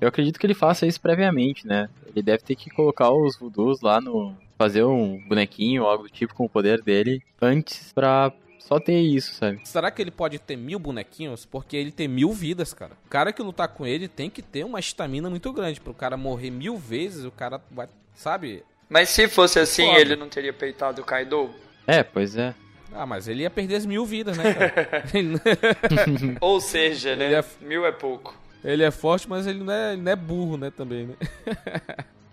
[0.00, 1.88] Eu acredito que ele faça isso previamente, né?
[2.06, 4.34] Ele deve ter que colocar os voodoos lá no.
[4.56, 9.00] fazer um bonequinho ou algo do tipo com o poder dele antes pra só ter
[9.00, 9.60] isso, sabe?
[9.64, 11.44] Será que ele pode ter mil bonequinhos?
[11.44, 12.92] Porque ele tem mil vidas, cara.
[13.04, 15.80] O cara que lutar com ele tem que ter uma estamina muito grande.
[15.80, 17.88] Pro cara morrer mil vezes, o cara vai.
[18.14, 18.64] Sabe?
[18.88, 20.00] Mas se fosse assim, Foda.
[20.00, 21.50] ele não teria peitado o Kaido?
[21.86, 22.54] É, pois é.
[22.92, 24.44] Ah, mas ele ia perder as mil vidas, né,
[26.40, 27.32] Ou seja, né?
[27.34, 28.36] É- Mil é pouco.
[28.64, 31.14] ele é forte, mas ele não é, ele não é burro, né, também, né?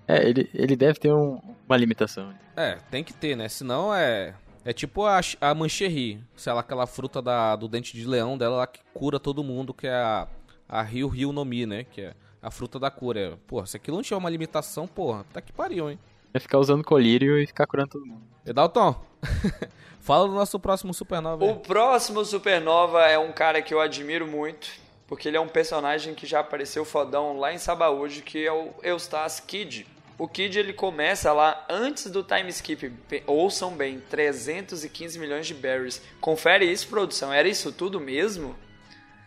[0.08, 2.34] É, ele, ele deve ter um- uma limitação.
[2.56, 3.48] É, tem que ter, né?
[3.50, 4.34] Senão é.
[4.66, 8.58] É tipo a, a mancherry, sei lá, aquela fruta da, do dente de leão dela
[8.58, 10.28] lá que cura todo mundo, que é a,
[10.68, 11.86] a Rio Rio no Mi, né?
[11.86, 13.38] Que é a fruta da cura.
[13.48, 15.98] Porra, se aquilo não tiver uma limitação, porra, tá que pariu, hein?
[16.34, 18.22] É ficar usando colírio e ficar curando todo mundo.
[18.46, 19.02] E Dalton,
[20.08, 21.44] fala do nosso próximo Supernova.
[21.44, 21.56] O aí.
[21.56, 24.70] próximo Supernova é um cara que eu admiro muito,
[25.06, 28.74] porque ele é um personagem que já apareceu fodão lá em Sabaúde, que é o
[28.82, 29.86] Eustace Kid.
[30.18, 32.92] O Kid ele começa lá antes do time skip.
[33.28, 36.02] Ouçam bem, 315 milhões de berries.
[36.22, 37.32] Confere isso, produção.
[37.32, 38.56] Era isso tudo mesmo?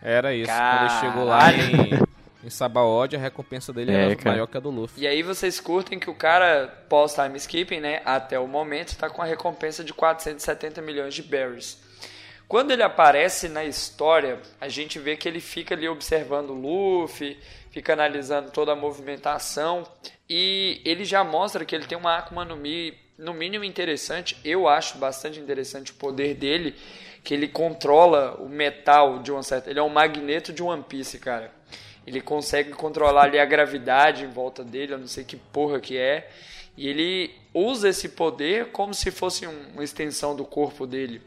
[0.01, 0.51] Era isso.
[0.51, 1.91] Quando ele chegou lá em,
[2.43, 4.31] em Sabaody, a recompensa dele É, era cara.
[4.31, 5.03] maior que a do Luffy.
[5.03, 9.09] E aí vocês curtem que o cara pós time skipping, né, até o momento tá
[9.09, 11.79] com a recompensa de 470 milhões de berries.
[12.47, 17.39] Quando ele aparece na história, a gente vê que ele fica ali observando o Luffy,
[17.69, 19.87] fica analisando toda a movimentação
[20.29, 24.35] e ele já mostra que ele tem uma Akuma no Mi no mínimo interessante.
[24.43, 26.75] Eu acho bastante interessante o poder dele,
[27.23, 31.19] que ele controla o metal de uma certa, ele é um magneto de One Piece,
[31.19, 31.51] cara.
[32.05, 35.97] Ele consegue controlar ali a gravidade em volta dele, eu não sei que porra que
[35.97, 36.29] é.
[36.75, 41.21] E ele usa esse poder como se fosse uma extensão do corpo dele.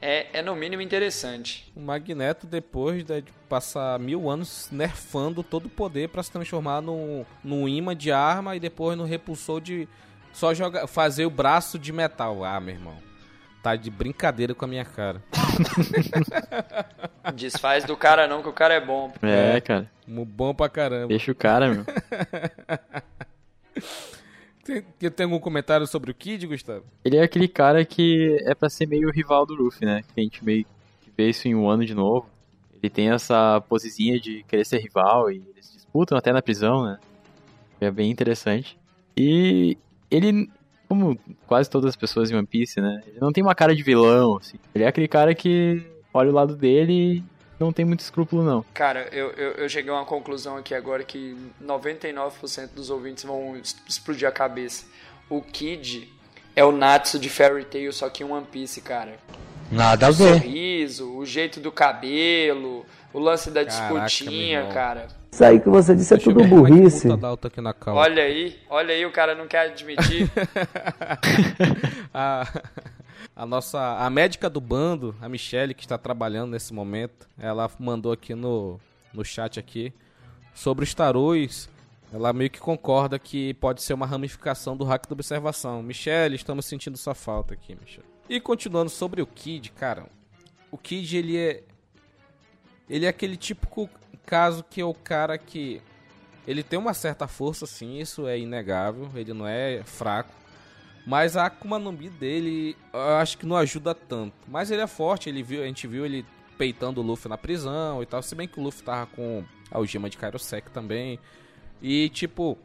[0.00, 1.70] É, é no mínimo interessante.
[1.74, 7.24] O Magneto, depois de passar mil anos nerfando todo o poder para se transformar num,
[7.42, 9.88] num imã de arma e depois no repulsor de
[10.32, 10.50] só
[10.86, 12.44] fazer o braço de metal.
[12.44, 13.13] Ah, meu irmão.
[13.64, 15.22] Tá de brincadeira com a minha cara.
[17.34, 19.10] Desfaz do cara não, que o cara é bom.
[19.22, 19.90] É, cara.
[20.06, 21.08] Bom pra caramba.
[21.08, 21.86] Deixa o cara, meu.
[24.62, 26.84] Tem, tem algum comentário sobre o Kid, Gustavo?
[27.04, 30.02] Ele é aquele cara que é para ser meio rival do Luffy, né?
[30.02, 30.64] Que a gente meio
[31.02, 32.26] que vê isso em um ano de novo.
[32.74, 36.98] Ele tem essa posezinha de querer ser rival e eles disputam até na prisão, né?
[37.78, 38.78] É bem interessante.
[39.14, 39.76] E
[40.10, 40.50] ele,
[40.88, 43.02] como quase todas as pessoas em One Piece, né?
[43.06, 44.58] Ele não tem uma cara de vilão, assim.
[44.74, 47.22] Ele é aquele cara que olha o lado dele
[47.58, 48.64] não tem muito escrúpulo, não.
[48.74, 53.56] Cara, eu, eu, eu cheguei a uma conclusão aqui agora que 99% dos ouvintes vão
[53.88, 54.86] explodir a cabeça.
[55.30, 56.12] O Kid
[56.56, 59.16] é o Natsu de Fairy Tail, só que em One Piece, cara.
[59.70, 60.40] Nada a O ver.
[60.40, 65.06] sorriso, o jeito do cabelo, o lance da Caraca, disputinha, cara.
[65.30, 67.02] Isso aí que você disse é Deixa tudo burrice.
[67.02, 68.00] puta Dalton aqui na calma.
[68.00, 70.28] Olha aí, olha aí, o cara não quer admitir.
[72.12, 72.46] a,
[73.36, 78.10] a nossa a médica do bando, a Michelle, que está trabalhando nesse momento, ela mandou
[78.10, 78.80] aqui no,
[79.12, 79.92] no chat aqui
[80.52, 81.70] sobre os tarôs.
[82.12, 85.82] Ela meio que concorda que pode ser uma ramificação do hack da observação.
[85.82, 88.06] Michelle, estamos sentindo sua falta aqui, Michelle.
[88.28, 90.06] E continuando sobre o Kid, cara,
[90.70, 91.62] o Kid ele é
[92.88, 93.88] ele é aquele típico
[94.26, 95.80] caso que é o cara que
[96.46, 99.08] ele tem uma certa força, sim, isso é inegável.
[99.14, 100.34] Ele não é fraco.
[101.06, 104.34] Mas a Akuma no Mi dele, eu acho que não ajuda tanto.
[104.48, 106.24] Mas ele é forte, ele viu, a gente viu ele
[106.56, 108.22] peitando o Luffy na prisão e tal.
[108.22, 111.18] Se bem que o Luffy tava com a algema de Kairosek também.
[111.82, 112.58] E tipo,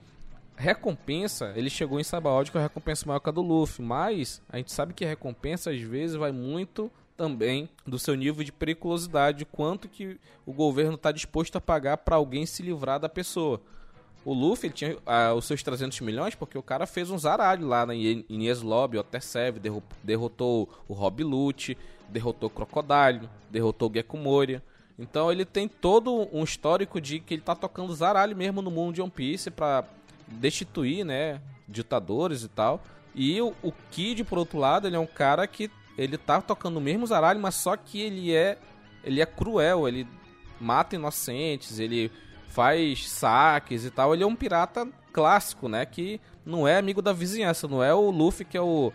[0.55, 3.84] recompensa, ele chegou em Sabaody com a recompensa maior que a do Luffy.
[3.84, 8.45] Mas a gente sabe que a recompensa às vezes vai muito também do seu nível
[8.45, 13.10] de periculosidade, quanto que o governo está disposto a pagar para alguém se livrar da
[13.10, 13.60] pessoa.
[14.23, 17.86] O Luffy tinha ah, os seus 300 milhões porque o cara fez um zaralho lá
[17.86, 19.05] na em Enies Lobby, o
[20.01, 21.77] derrotou o Rob Lute,
[22.08, 24.63] derrotou o Crocodile, derrotou o Gekko Moria.
[24.97, 28.95] Então ele tem todo um histórico de que ele tá tocando zaralho mesmo no mundo
[28.95, 29.84] de One Piece para
[30.25, 32.82] destituir, né, ditadores e tal.
[33.13, 36.77] E o, o Kid, por outro lado, ele é um cara que ele tá tocando
[36.77, 38.57] o mesmo zaralho, mas só que ele é
[39.03, 40.07] ele é cruel, ele
[40.59, 42.12] mata inocentes, ele
[42.47, 44.13] faz saques e tal.
[44.13, 48.09] Ele é um pirata clássico, né, que não é amigo da vizinhança, não é o
[48.09, 48.93] Luffy que é o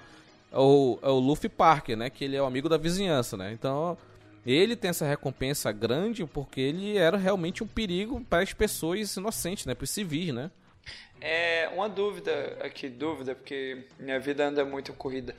[0.53, 3.53] é o, é o Luffy Parker, né, que ele é o amigo da vizinhança, né?
[3.53, 3.99] Então,
[4.47, 9.67] ele tem essa recompensa grande porque ele era realmente um perigo para as pessoas inocentes,
[9.67, 10.51] né, para os civis, né?
[11.21, 15.35] É, uma dúvida aqui, dúvida, porque minha vida anda muito corrida.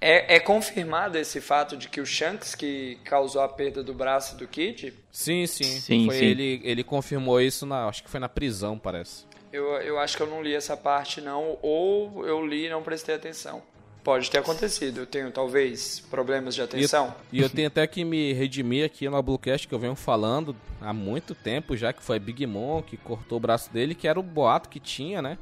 [0.00, 4.36] É, é confirmado esse fato de que o Shanks que causou a perda do braço
[4.36, 4.94] do Kid?
[5.10, 5.64] Sim, sim.
[5.64, 6.24] Sim, foi sim.
[6.24, 9.24] Ele, ele confirmou isso na, acho que foi na prisão, parece.
[9.52, 12.82] Eu, eu acho que eu não li essa parte não, ou eu li e não
[12.82, 13.62] prestei atenção.
[14.04, 15.00] Pode ter acontecido.
[15.00, 17.14] Eu tenho talvez problemas de atenção.
[17.32, 20.92] E eu tenho até que me redimir aqui no Bluecast que eu venho falando há
[20.92, 24.22] muito tempo já, que foi Big Mom que cortou o braço dele, que era o
[24.22, 25.36] boato que tinha, né?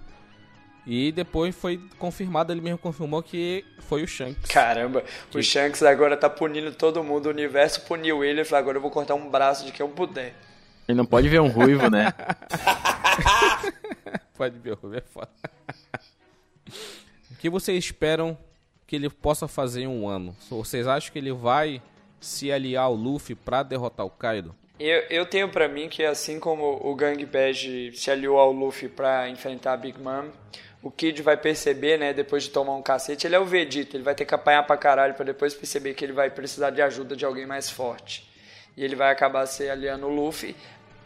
[0.87, 4.49] E depois foi confirmado, ele mesmo confirmou que foi o Shanks.
[4.49, 5.03] Caramba,
[5.35, 7.27] o Shanks agora tá punindo todo mundo.
[7.27, 8.41] O universo puniu ele.
[8.41, 10.35] Ele falou: agora eu vou cortar um braço de quem eu puder.
[10.87, 12.13] Ele não pode ver um ruivo, né?
[14.37, 15.31] Pode ver, é foda.
[17.31, 18.37] O que vocês esperam
[18.87, 20.37] que ele possa fazer em um ano?
[20.51, 21.83] Vocês acham que ele vai
[22.21, 24.55] se aliar ao Luffy pra derrotar o Kaido?
[24.79, 28.91] Eu, eu tenho pra mim que assim como o Gang Badge se aliou ao Luffy
[28.91, 30.29] pra enfrentar a Big Mom,
[30.83, 34.05] o Kid vai perceber, né, depois de tomar um cacete, ele é o Vegeta, ele
[34.05, 37.17] vai ter que apanhar pra caralho pra depois perceber que ele vai precisar de ajuda
[37.17, 38.29] de alguém mais forte.
[38.77, 40.55] E ele vai acabar se aliando ao Luffy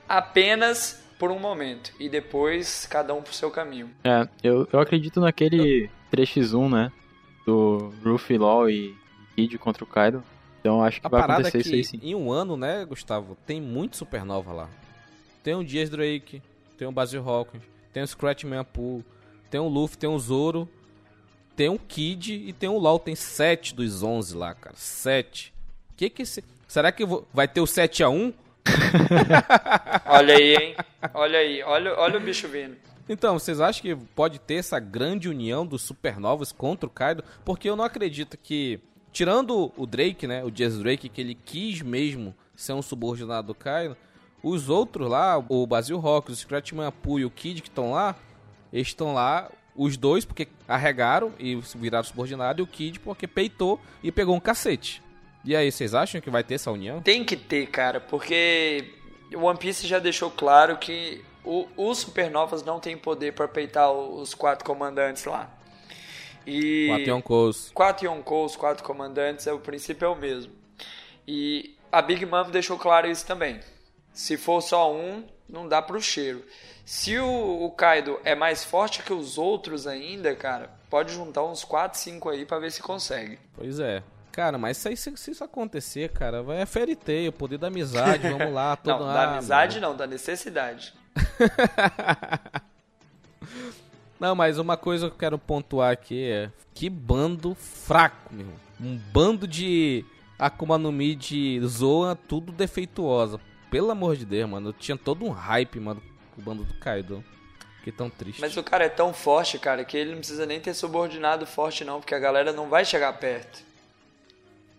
[0.08, 1.92] apenas por um momento.
[2.00, 3.90] E depois, cada um pro seu caminho.
[4.02, 6.92] É, eu, eu acredito naquele 3x1, né?
[7.46, 8.96] Do Ruffy, Law e
[9.36, 10.22] Kid contra o Kaido.
[10.60, 12.06] Então acho que A vai parada é acontecer que isso aí sim.
[12.06, 14.68] em um ano, né, Gustavo, tem muito supernova lá.
[15.42, 16.42] Tem o Dias Drake,
[16.76, 19.02] tem o Basil Hawkins, tem o Scratchman Pool,
[19.50, 20.68] tem o Luffy, tem o Zoro,
[21.56, 22.98] tem o Kid e tem o LoL.
[22.98, 24.76] Tem 7 dos 11 lá, cara.
[24.76, 25.52] 7.
[25.96, 26.42] Que que esse...
[26.66, 28.32] Será que vai ter o 7 a 1
[30.06, 30.76] Olha aí, hein?
[31.12, 32.76] Olha aí, olha, olha o bicho vindo.
[33.08, 37.24] Então, vocês acham que pode ter essa grande união dos supernovas contra o Kaido?
[37.44, 38.78] Porque eu não acredito que,
[39.12, 43.54] tirando o Drake, né, o Jazz Drake, que ele quis mesmo ser um subordinado do
[43.54, 43.96] Kaido,
[44.42, 48.14] os outros lá, o Basil Rock, o Scratchman Apu e o Kid que estão lá,
[48.72, 54.12] estão lá Os dois porque arregaram e viraram subordinado, e o Kid porque peitou e
[54.12, 55.02] pegou um cacete.
[55.44, 57.00] E aí, vocês acham que vai ter essa união?
[57.00, 58.92] Tem que ter, cara, porque
[59.34, 63.90] o One Piece já deixou claro que o, os supernovas não têm poder para peitar
[63.90, 65.48] os quatro comandantes lá.
[66.46, 67.70] E Quatro Yonkous.
[67.72, 70.52] quatro Yonkous, quatro comandantes, é o princípio é o mesmo.
[71.26, 73.60] E a Big Mom deixou claro isso também.
[74.12, 76.44] Se for só um, não dá pro cheiro.
[76.84, 81.64] Se o, o Kaido é mais forte que os outros ainda, cara, pode juntar uns
[81.64, 83.38] 4, 5 aí pra ver se consegue.
[83.54, 84.02] Pois é.
[84.32, 86.96] Cara, mas se, se, isso acontecer, cara, vai é fairy
[87.28, 88.76] o poder da amizade, vamos lá.
[88.82, 89.00] Todo...
[89.00, 90.94] Não, da Ah, amizade não, da necessidade.
[94.20, 98.52] Não, mas uma coisa que eu quero pontuar aqui é que bando fraco, meu.
[98.78, 100.04] Um bando de
[100.38, 103.40] Akuma no Mi de Zoa, tudo defeituosa.
[103.70, 104.70] Pelo amor de Deus, mano.
[104.70, 106.02] Eu tinha todo um hype, mano,
[106.34, 107.24] com o bando do Kaido.
[107.78, 108.40] Fiquei tão triste.
[108.40, 111.82] Mas o cara é tão forte, cara, que ele não precisa nem ter subordinado forte
[111.84, 113.62] não, porque a galera não vai chegar perto.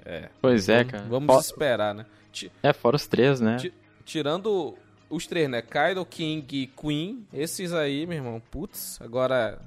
[0.06, 0.30] É.
[0.41, 1.04] Pois é, Vamos- cara.
[1.10, 2.06] Vamos esperar, né?
[2.32, 3.58] Ti- É, fora os três, né?
[3.58, 3.73] ti-
[4.06, 4.77] tirando
[5.10, 5.62] os três, né?
[5.62, 7.25] Kaido, King e Queen.
[7.34, 8.41] Esses aí, meu irmão.
[8.51, 9.60] Putz, agora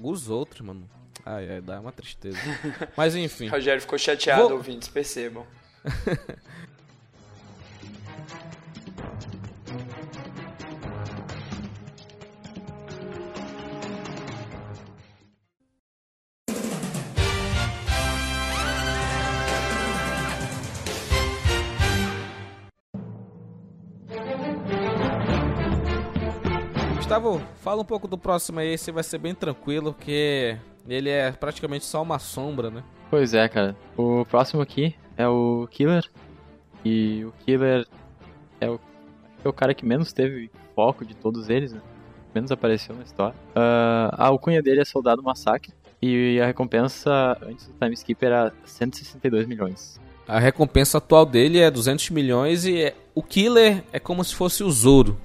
[0.00, 0.88] os outros, mano.
[1.24, 2.36] Ai, ai, dá uma tristeza.
[2.96, 3.48] Mas enfim.
[3.48, 5.46] Rogério ficou chateado, Vou- ouvintes, percebam.
[27.22, 30.56] Gustavo, fala um pouco do próximo aí, esse vai ser bem tranquilo, porque
[30.88, 32.82] ele é praticamente só uma sombra, né?
[33.08, 33.76] Pois é, cara.
[33.96, 36.04] O próximo aqui é o Killer.
[36.84, 37.86] E o Killer
[38.60, 38.80] é o,
[39.44, 41.80] é o cara que menos teve foco de todos eles, né?
[42.34, 43.34] Menos apareceu na história.
[43.54, 45.72] Ah, a alcunha dele é Soldado Massacre.
[46.00, 50.00] E a recompensa antes do time skip era 162 milhões.
[50.26, 54.64] A recompensa atual dele é 200 milhões e é- o Killer é como se fosse
[54.64, 55.16] o Zoro.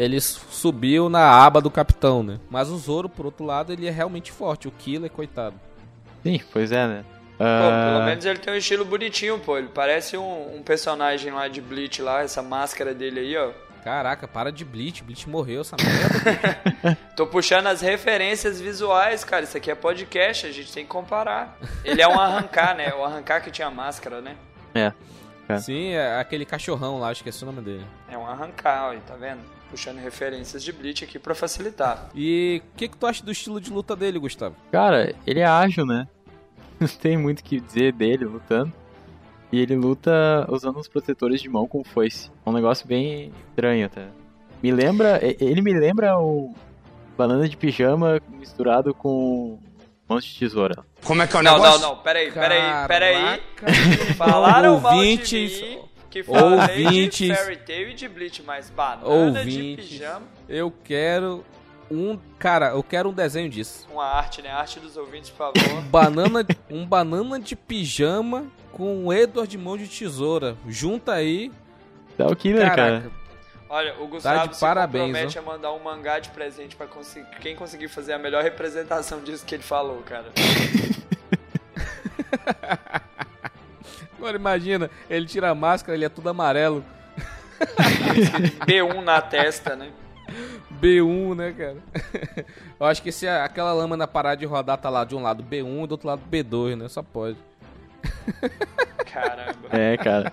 [0.00, 2.40] Ele subiu na aba do capitão, né?
[2.48, 4.66] Mas o Zoro, por outro lado, ele é realmente forte.
[4.66, 5.54] O Killer, coitado.
[6.22, 7.04] Sim, pois é, né?
[7.36, 9.58] Pô, Ah, pelo menos ele tem um estilo bonitinho, pô.
[9.58, 13.50] Ele parece um, um personagem lá de Bleach lá, essa máscara dele aí, ó.
[13.84, 15.04] Caraca, para de Bleach.
[15.04, 16.96] Bleach morreu, essa merda.
[17.14, 19.44] Tô puxando as referências visuais, cara.
[19.44, 21.58] Isso aqui é podcast, a gente tem que comparar.
[21.84, 22.90] Ele é um arrancar, né?
[22.94, 24.34] O arrancar que tinha máscara, né?
[24.74, 24.94] É.
[25.46, 25.58] É.
[25.58, 27.84] Sim, é aquele cachorrão lá, esqueci o nome dele.
[28.08, 29.59] É um arrancar, ó, tá vendo?
[29.70, 32.10] Puxando referências de Bleach aqui pra facilitar.
[32.14, 34.56] E o que, que tu acha do estilo de luta dele, Gustavo?
[34.72, 36.08] Cara, ele é ágil, né?
[36.78, 38.72] Não tem muito o que dizer dele lutando.
[39.52, 42.30] E ele luta usando uns protetores de mão com foice.
[42.44, 44.06] É um negócio bem estranho até.
[44.62, 45.18] Me lembra.
[45.22, 46.54] Ele me lembra o
[47.16, 49.58] banana de pijama misturado com
[50.08, 50.84] mãos de tesoura.
[51.04, 51.80] Como é que é o Não, não, negócio?
[51.86, 53.40] não, peraí, peraí, peraí.
[53.56, 53.74] Caraca.
[54.16, 55.78] Falaram mal de Ouvintes, mim,
[56.10, 57.18] que falei ouvintes.
[57.28, 59.54] de Fairy Tail e de Bleach, mas banana Ouvintes.
[59.54, 61.44] de pijama, Eu quero
[61.90, 62.18] um.
[62.38, 63.86] Cara, eu quero um desenho disso.
[63.92, 64.50] uma arte, né?
[64.50, 65.82] Arte dos ouvintes, por favor.
[65.84, 70.56] Banana, um banana de pijama com um Edward de mão de tesoura.
[70.68, 71.50] Junta aí.
[72.18, 73.00] Dá o killer, Caraca.
[73.02, 73.20] cara.
[73.72, 77.28] Olha, o Gustavo de se parabéns, compromete a mandar um mangá de presente pra conseguir,
[77.40, 80.24] quem conseguir fazer a melhor representação disso que ele falou, cara.
[84.20, 86.84] Agora imagina, ele tira a máscara, ele é tudo amarelo.
[88.68, 89.90] B1 na testa, né?
[90.78, 91.78] B1, né, cara?
[92.78, 95.84] Eu acho que se aquela lâmina parar de rodar, tá lá de um lado B1
[95.84, 96.86] e do outro lado B2, né?
[96.88, 97.38] Só pode.
[99.10, 99.68] Caramba.
[99.70, 100.30] É, cara.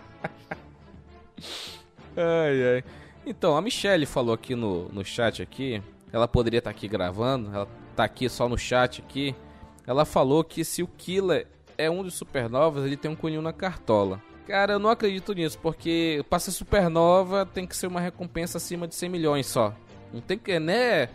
[2.18, 2.84] Ai, ai.
[3.26, 7.70] Então, a Michelle falou aqui no, no chat aqui, ela poderia estar aqui gravando, ela
[7.96, 9.34] tá aqui só no chat aqui.
[9.86, 11.48] Ela falou que se o Killer
[11.78, 14.22] é um dos supernovas, ele tem um cunho na cartola.
[14.48, 18.88] Cara, eu não acredito nisso, porque pra ser supernova tem que ser uma recompensa acima
[18.88, 19.74] de 100 milhões só.
[20.14, 21.10] Não tem que, né?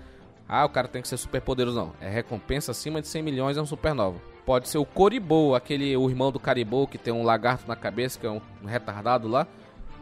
[0.47, 1.93] Ah, o cara tem que ser super poderoso, não.
[2.01, 4.21] É recompensa acima de 100 milhões, é um supernova.
[4.45, 8.19] Pode ser o Coribou, aquele, o irmão do Caribou, que tem um lagarto na cabeça,
[8.19, 9.47] que é um retardado lá.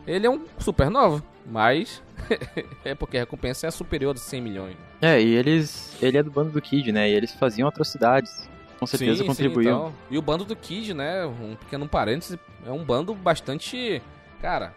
[0.07, 2.03] Ele é um supernova, mas
[2.85, 4.77] é porque a recompensa é superior de 100 milhões.
[5.01, 5.97] É, e eles.
[6.03, 7.09] Ele é do bando do Kid, né?
[7.09, 8.49] E eles faziam atrocidades.
[8.81, 9.89] Com certeza Sim, contribuíam.
[9.89, 9.99] sim, então.
[10.11, 11.27] E o bando do Kid, né?
[11.27, 14.03] Um pequeno parênteses, é um bando bastante.
[14.41, 14.75] Cara,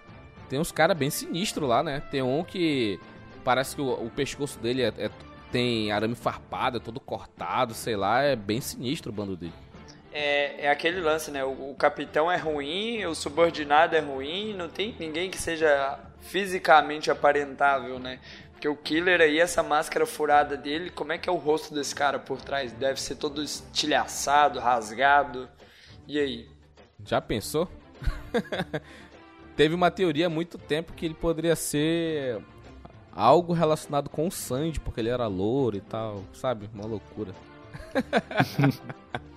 [0.50, 2.02] tem uns caras bem sinistros lá, né?
[2.12, 3.00] Tem um que
[3.44, 5.12] parece que o, o pescoço dele é, é-
[5.52, 9.54] tem arame farpado, é todo cortado, sei lá, é bem sinistro o bando dele.
[10.12, 11.44] é, é aquele lance, né?
[11.44, 17.10] O, o capitão é ruim, o subordinado é ruim, não tem ninguém que seja fisicamente
[17.12, 18.20] aparentável, né?
[18.64, 21.94] Porque o killer aí, essa máscara furada dele, como é que é o rosto desse
[21.94, 22.72] cara por trás?
[22.72, 25.50] Deve ser todo estilhaçado, rasgado.
[26.08, 26.50] E aí?
[27.04, 27.68] Já pensou?
[29.58, 32.42] Teve uma teoria há muito tempo que ele poderia ser
[33.12, 36.70] algo relacionado com o Sandy, porque ele era louro e tal, sabe?
[36.74, 37.34] Uma loucura.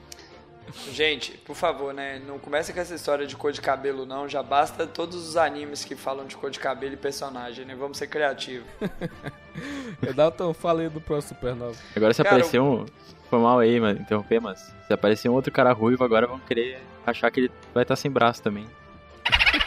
[0.93, 2.21] Gente, por favor, né?
[2.27, 4.29] Não comece com essa história de cor de cabelo, não.
[4.29, 7.75] Já basta todos os animes que falam de cor de cabelo e personagem, né?
[7.75, 8.67] Vamos ser criativos.
[10.15, 11.77] Dalton, fala aí do próximo Supernova.
[11.95, 12.85] Agora se Cara, aparecer um.
[13.31, 16.81] Foi mal aí, mano, interromper, mas se aparecer um outro cara ruivo, agora vão querer
[17.05, 18.67] achar que ele vai estar sem braço também.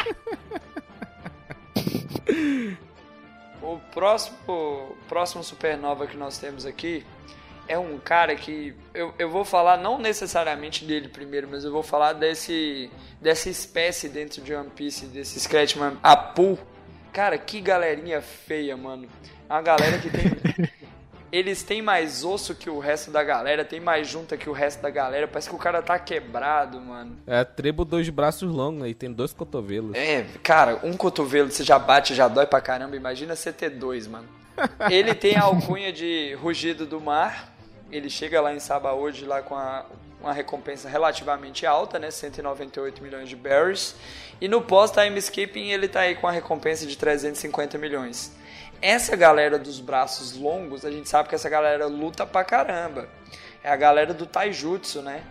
[3.62, 7.06] O próximo, próximo supernova que nós temos aqui
[7.70, 11.84] é um cara que eu, eu vou falar não necessariamente dele primeiro, mas eu vou
[11.84, 12.89] falar desse
[13.22, 16.57] dessa espécie dentro de One Piece, desse Scratchman Apu.
[17.13, 19.07] Cara, que galerinha feia, mano.
[19.47, 20.70] É uma galera que tem
[21.32, 24.82] eles têm mais osso que o resto da galera, tem mais junta que o resto
[24.82, 25.28] da galera.
[25.28, 27.17] Parece que o cara tá quebrado, mano.
[27.28, 29.95] É a tribo dos braços longos e tem dois cotovelos.
[29.95, 32.95] É, cara, um cotovelo você já bate, já dói pra caramba.
[32.95, 34.28] Imagina você ter dois, mano.
[34.89, 37.59] Ele tem a alcunha de rugido do mar.
[37.92, 39.86] Ele chega lá em Sabaody lá com a,
[40.22, 42.12] uma recompensa relativamente alta, né?
[42.12, 43.96] 198 milhões de berries.
[44.40, 48.32] E no pós-time skipping ele tá aí com a recompensa de 350 milhões.
[48.82, 53.10] Essa galera dos braços longos, a gente sabe que essa galera luta pra caramba.
[53.64, 55.24] É a galera do taijutsu, né?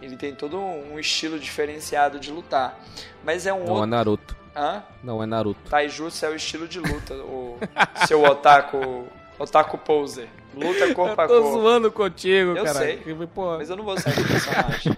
[0.00, 2.78] Ele tem todo um estilo diferenciado de lutar.
[3.24, 3.86] Mas é um Não é outro.
[3.86, 4.36] Naruto.
[4.54, 4.82] Hã?
[5.02, 5.68] Não é Naruto.
[5.68, 7.58] Taijutsu é o estilo de luta, o
[8.06, 9.06] seu otaku.
[9.38, 10.28] Otaku poser.
[10.56, 11.60] Luta corpo a Eu tô corpo.
[11.60, 12.78] zoando contigo, Eu cara.
[12.78, 12.96] sei.
[13.34, 14.96] Pô, Mas eu não vou sair do personagem.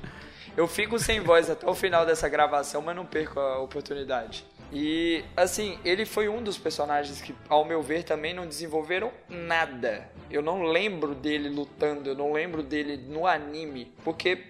[0.56, 4.44] Eu fico sem voz até o final dessa gravação, mas não perco a oportunidade.
[4.72, 10.08] E, assim, ele foi um dos personagens que, ao meu ver, também não desenvolveram nada.
[10.30, 14.44] Eu não lembro dele lutando, eu não lembro dele no anime, porque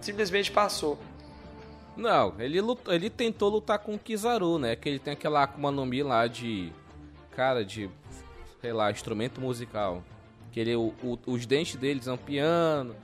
[0.00, 0.98] simplesmente passou.
[1.96, 4.74] Não, ele, lutou, ele tentou lutar com o Kizaru, né?
[4.74, 6.72] Que ele tem aquela Akuma no Mi lá de.
[7.36, 7.90] Cara, de.
[8.60, 10.02] Sei lá, instrumento musical.
[10.52, 12.94] Que ele, o, o- os dentes deles são piano.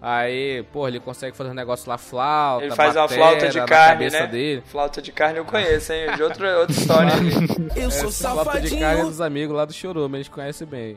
[0.00, 2.64] Aí, pô, ele consegue fazer um negócio lá, flauta.
[2.64, 4.26] Ele faz uma batera flauta de na carne, cabeça né?
[4.26, 4.62] dele.
[4.66, 6.16] Flauta de carne eu conheço, hein?
[6.16, 7.30] De outra, outra história ali.
[7.80, 9.06] Eu sou Essa flauta de carne é safadinho.
[9.06, 10.96] dos amigos lá do Chorume, eles conhecem bem.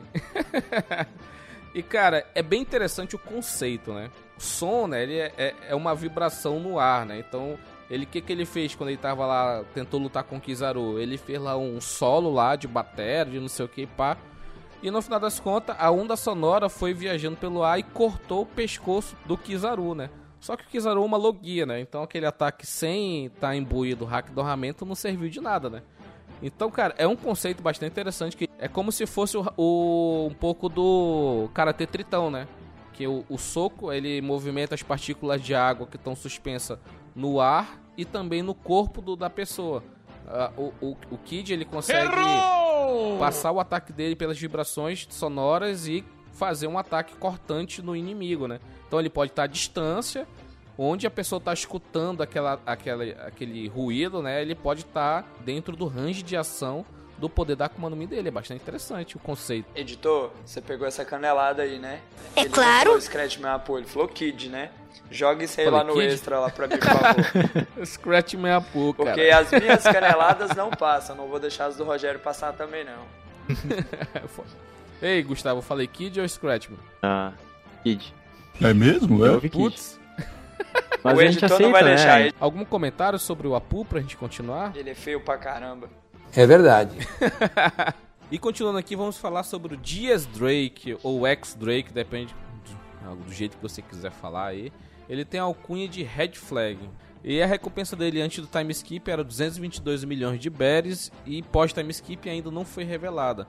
[1.74, 4.10] e, cara, é bem interessante o conceito, né?
[4.38, 7.18] O som, né, ele é, é- é uma vibração no ar, né?
[7.18, 7.56] Então,
[7.90, 10.98] ele o que, que ele fez quando ele tava lá, tentou lutar com o Kizaru?
[10.98, 14.16] Ele fez lá um solo lá de bateria, de não sei o que, pá.
[14.86, 18.46] E no final das contas, a onda sonora foi viajando pelo ar e cortou o
[18.46, 20.08] pescoço do Kizaru, né?
[20.38, 21.80] Só que o Kizaru é uma logia, né?
[21.80, 25.82] Então aquele ataque sem estar tá imbuído hack do armamento não serviu de nada, né?
[26.40, 30.34] Então, cara, é um conceito bastante interessante que é como se fosse o, o- um
[30.34, 32.46] pouco do Karate Tritão, né?
[32.92, 36.78] Que o, o soco, ele movimenta as partículas de água que estão suspensas
[37.12, 39.82] no ar e também no corpo do- da pessoa.
[40.26, 42.10] Ah, o, o, o Kid, ele consegue
[43.18, 48.60] passar o ataque dele pelas vibrações sonoras e fazer um ataque cortante no inimigo, né?
[48.86, 50.26] Então ele pode estar à distância,
[50.76, 54.42] onde a pessoa está escutando aquela, aquela, aquele ruído, né?
[54.42, 56.84] Ele pode estar dentro do range de ação
[57.18, 58.28] do poder da Akuma no Mi dele.
[58.28, 59.66] É bastante interessante o conceito.
[59.74, 62.00] Editor, você pegou essa canelada aí, né?
[62.34, 62.90] É ele claro.
[62.90, 64.70] Falou Scratch meu apoio, ele falou Kid, né?
[65.10, 66.06] Joga isso aí Falei lá no Kid?
[66.06, 67.86] extra lá pra mim, por favor.
[67.86, 68.34] Scratch
[68.72, 69.10] pu, cara.
[69.10, 73.04] Porque as minhas caneladas não passam, não vou deixar as do Rogério passar também não.
[75.00, 76.68] Ei, Gustavo, eu falei Kid ou Scratch?
[76.68, 76.82] mano?
[77.02, 77.32] Ah,
[77.82, 78.12] Kid.
[78.62, 79.24] É mesmo?
[79.24, 79.48] Eu É?
[79.48, 80.00] Putz,
[81.04, 81.94] Mas o a gente editor aceita, não vai né?
[81.94, 82.34] deixar ele.
[82.40, 84.72] algum comentário sobre o Apu pra gente continuar?
[84.74, 85.88] Ele é feio pra caramba.
[86.34, 86.96] É verdade.
[88.30, 92.34] E continuando aqui, vamos falar sobre o Dias Drake, ou X-Drake, depende
[93.04, 94.72] do, do jeito que você quiser falar aí.
[95.08, 96.78] Ele tem a alcunha de Red Flag.
[97.22, 101.72] E a recompensa dele antes do time skip era 222 milhões de berries e pós
[101.72, 103.46] time skip ainda não foi revelada.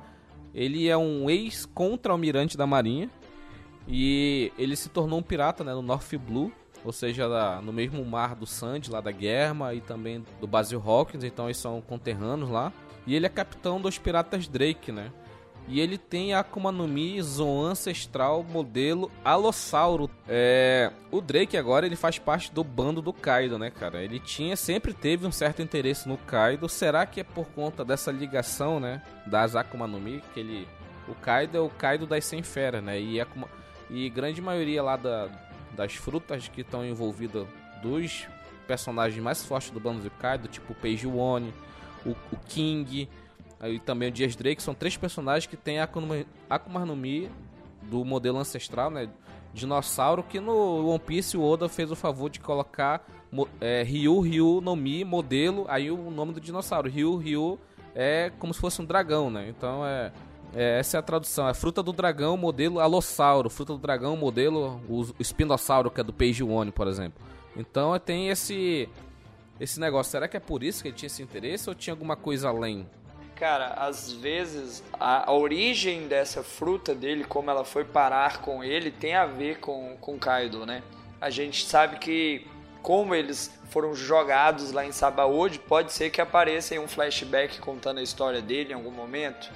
[0.54, 3.10] Ele é um ex-contra-almirante da marinha
[3.88, 6.52] e ele se tornou um pirata né, no North Blue,
[6.84, 7.28] ou seja,
[7.62, 11.58] no mesmo mar do Sandy, lá da Guerma, e também do Basil Hawkins, então eles
[11.58, 12.74] são conterrâneos lá.
[13.06, 15.12] E ele é capitão dos piratas Drake, né?
[15.68, 20.10] E ele tem a Akuma no Mi Zoan Ancestral modelo Alossauro.
[20.28, 24.02] É, o Drake agora ele faz parte do bando do Kaido, né, cara?
[24.02, 26.70] Ele tinha sempre teve um certo interesse no Kaido.
[26.70, 30.68] Será que é por conta dessa ligação, né, das Akuma no Mi que ele
[31.08, 33.00] o Kaido é o Kaido das 100 feras, né?
[33.00, 33.48] E, Akuma-
[33.90, 35.28] e grande maioria lá da
[35.76, 37.46] das frutas que estão envolvidas
[37.84, 38.26] dos
[38.66, 41.54] personagens mais fortes do bando de Kaido, tipo o Page One,
[42.06, 43.08] o, o King,
[43.60, 47.30] aí também o Dias Drake, são três personagens que têm Akuma, Akuma no Mi
[47.84, 49.10] do modelo ancestral, né?
[49.54, 53.06] Dinossauro, que no One Piece o Oda fez o favor de colocar
[53.60, 56.90] é, Ryu Ryu no Mi modelo, aí o nome do dinossauro.
[56.90, 57.60] Ryu Ryu
[57.96, 59.50] é como se fosse um dragão, né?
[59.50, 60.12] Então é,
[60.54, 61.48] é essa é a tradução.
[61.48, 66.04] É fruta do dragão modelo Alossauro, fruta do dragão modelo o, o Espinossauro, que é
[66.04, 67.26] do Page One, por exemplo.
[67.56, 68.88] Então tem esse
[69.60, 70.12] esse negócio.
[70.12, 72.86] Será que é por isso que ele tinha esse interesse ou tinha alguma coisa além?
[73.38, 78.90] Cara, às vezes a, a, origem dessa fruta dele, como ela foi parar com ele,
[78.90, 80.82] tem a ver com, com Kaido, né?
[81.22, 82.48] A gente sabe que,
[82.82, 88.00] como eles foram jogados lá em Sabaody, pode ser que apareça em um flashback contando
[88.00, 89.52] a história dele em algum momento.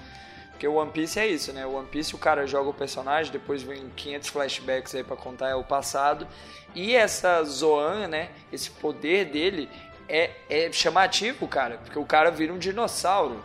[0.52, 1.66] Porque o One Piece é isso, né?
[1.66, 5.58] O One Piece o cara joga o personagem, depois vem 500 flashbacks aí para contar
[5.58, 6.28] o passado.
[6.76, 8.30] E essa Zoan, né?
[8.54, 9.68] Esse poder dele
[10.08, 11.80] é, é chamativo, cara.
[11.84, 13.44] Porque o cara vira um dinossauro.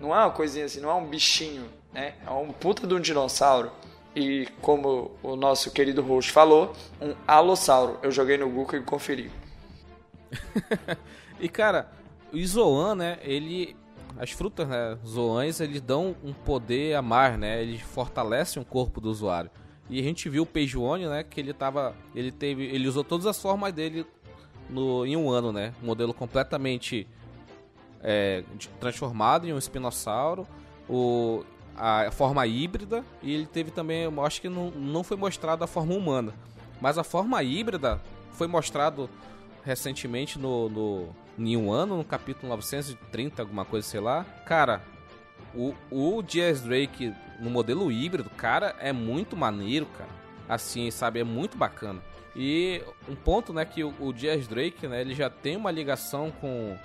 [0.00, 2.14] Não é uma coisinha assim, não é um bichinho, né?
[2.26, 3.70] É um puta de um dinossauro.
[4.14, 7.98] E como o nosso querido host falou, um alossauro.
[8.02, 9.30] Eu joguei no Google e conferi.
[11.38, 11.90] e cara,
[12.32, 13.18] o Zoan, né?
[13.22, 13.76] Ele.
[14.18, 14.98] As frutas, né?
[15.06, 17.62] Zoãs, eles dão um poder a mais, né?
[17.62, 19.50] Eles fortalecem o corpo do usuário.
[19.88, 21.22] E a gente viu o Peijuone, né?
[21.22, 21.94] Que ele tava.
[22.14, 22.64] Ele teve.
[22.64, 24.04] Ele usou todas as formas dele
[24.68, 25.72] no, em um ano, né?
[25.82, 27.06] Um modelo completamente
[28.02, 28.42] é,
[28.80, 30.46] transformado em um espinossauro,
[30.88, 31.44] o,
[31.76, 35.66] a forma híbrida, e ele teve também, eu acho que não, não foi mostrado a
[35.66, 36.34] forma humana,
[36.80, 38.00] mas a forma híbrida
[38.32, 39.08] foi mostrado
[39.64, 44.24] recentemente no, no em um ano, no capítulo 930, alguma coisa, sei lá.
[44.44, 44.82] Cara,
[45.54, 50.10] o, o Diaz Drake no modelo híbrido, cara, é muito maneiro, cara.
[50.48, 52.02] Assim, sabe, é muito bacana.
[52.34, 56.76] E um ponto, né, que o, o Drake, né, ele já tem uma ligação com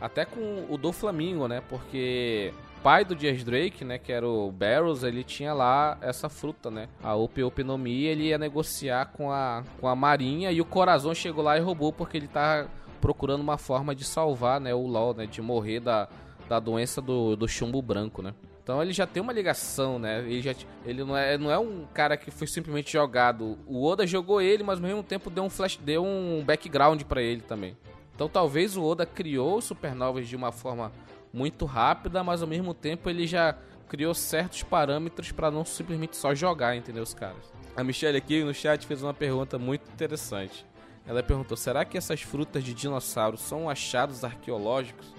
[0.00, 1.62] até com o do Flamingo, né?
[1.68, 6.70] Porque pai do Dias Drake, né, que era o Barrows, ele tinha lá essa fruta,
[6.70, 6.88] né?
[7.02, 11.56] A Opiopinomia, ele ia negociar com a, com a Marinha e o Corazon chegou lá
[11.56, 12.66] e roubou porque ele tá
[13.00, 16.08] procurando uma forma de salvar, né, o LoL, né, de morrer da,
[16.48, 18.34] da doença do, do chumbo branco, né?
[18.62, 20.20] Então ele já tem uma ligação, né?
[20.20, 20.54] Ele, já,
[20.86, 23.58] ele não, é, não é um cara que foi simplesmente jogado.
[23.66, 27.20] O Oda jogou ele, mas ao mesmo tempo deu um flash, deu um background para
[27.20, 27.76] ele também.
[28.14, 30.92] Então talvez o Oda criou supernovas de uma forma
[31.32, 33.56] muito rápida, mas ao mesmo tempo ele já
[33.88, 37.52] criou certos parâmetros para não simplesmente só jogar, entendeu, os caras.
[37.76, 40.64] A Michelle aqui no chat fez uma pergunta muito interessante.
[41.06, 45.12] Ela perguntou: será que essas frutas de dinossauro são achados arqueológicos?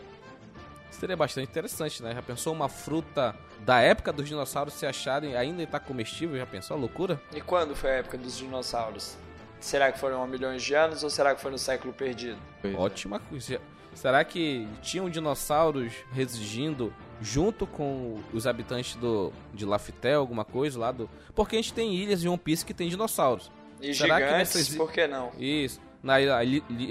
[0.89, 2.14] Seria bastante interessante, né?
[2.14, 6.38] Já pensou uma fruta da época dos dinossauros se acharem ainda está comestível?
[6.38, 7.22] Já pensou a loucura?
[7.34, 9.18] E quando foi a época dos dinossauros?
[9.66, 12.38] Será que foram há milhões de anos ou será que foi no século perdido?
[12.63, 12.74] É.
[12.76, 13.59] Ótima coisa.
[13.95, 20.91] Será que tinham dinossauros residindo junto com os habitantes do, de Laftel, alguma coisa lá
[20.91, 21.09] do.
[21.34, 23.51] Porque a gente tem ilhas em One Piece que tem dinossauros.
[23.82, 24.76] E Será gigantes, que nessas...
[24.76, 25.32] por que não?
[25.39, 25.82] Isso.
[26.03, 26.38] Na ilha,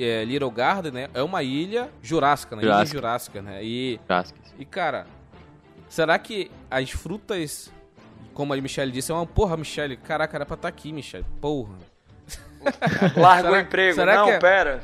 [0.01, 1.09] é, Little Garden, né?
[1.15, 2.65] É uma ilha jurássica, né?
[2.65, 3.63] Ilha jurássica, né?
[3.63, 4.01] E,
[4.59, 5.07] e, cara,
[5.89, 7.71] será que as frutas,
[8.33, 11.25] como a Michelle disse, é uma porra, Michelle, caraca, era pra estar tá aqui, Michelle,
[11.41, 11.94] porra.
[13.17, 13.95] Larga o emprego.
[13.95, 14.39] Será não, que é...
[14.39, 14.83] pera.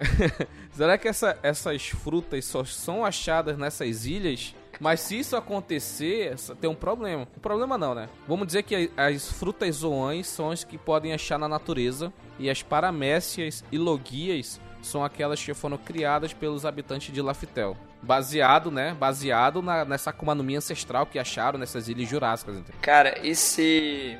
[0.72, 4.54] será que essa, essas frutas só são achadas nessas ilhas?
[4.78, 7.26] Mas se isso acontecer, tem um problema.
[7.36, 8.08] Um problema não, né?
[8.26, 12.62] Vamos dizer que as frutas zoãs são as que podem achar na natureza e as
[12.62, 17.76] paramécias e logias são aquelas que foram criadas pelos habitantes de Laftel.
[18.02, 18.94] Baseado, né?
[18.98, 22.56] Baseado na, nessa Akuma ancestral que acharam nessas ilhas jurássicas.
[22.56, 22.80] Entendeu?
[22.80, 24.16] Cara, e se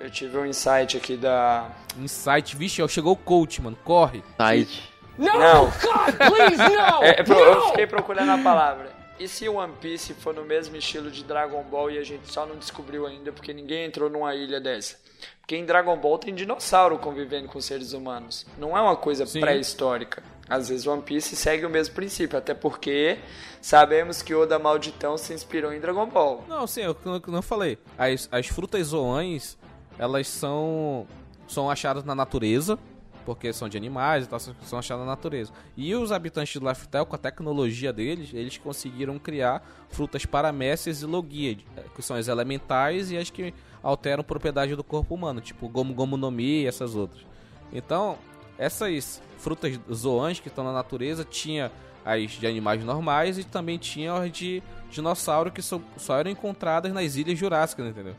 [0.00, 1.70] eu tive um insight aqui da.
[1.98, 3.76] Insight, vixe, chegou o coach, mano.
[3.84, 4.22] Corre.
[4.38, 4.92] Insight.
[5.18, 5.64] Não, não.
[5.66, 7.02] God, please, não!
[7.04, 7.38] É, é no!
[7.38, 9.01] Eu fiquei procurando a palavra.
[9.18, 12.44] E se One Piece for no mesmo estilo de Dragon Ball e a gente só
[12.44, 14.96] não descobriu ainda porque ninguém entrou numa ilha dessa?
[15.40, 18.46] Porque em Dragon Ball tem dinossauro convivendo com seres humanos.
[18.58, 20.22] Não é uma coisa pré-histórica.
[20.48, 23.18] Às vezes One Piece segue o mesmo princípio, até porque
[23.60, 26.44] sabemos que Oda Malditão se inspirou em Dragon Ball.
[26.48, 26.96] Não, sim, eu
[27.28, 27.78] não falei.
[27.96, 29.56] As, as frutas zoãs
[29.98, 31.06] elas são
[31.46, 32.78] são achadas na natureza,
[33.24, 35.52] porque são de animais e tal, são achadas na natureza.
[35.76, 41.06] E os habitantes de Laftel, com a tecnologia deles, eles conseguiram criar frutas paramécias e
[41.06, 41.56] logia,
[41.94, 46.16] que são as elementais e as que alteram propriedade do corpo humano, tipo Gomu Gomu
[46.16, 47.24] no Mi e essas outras.
[47.72, 48.18] Então,
[48.58, 51.72] essas frutas zoãs que estão na natureza tinha
[52.04, 56.92] as de animais normais e também tinha as de dinossauro que só, só eram encontradas
[56.92, 58.14] nas ilhas jurássicas, entendeu?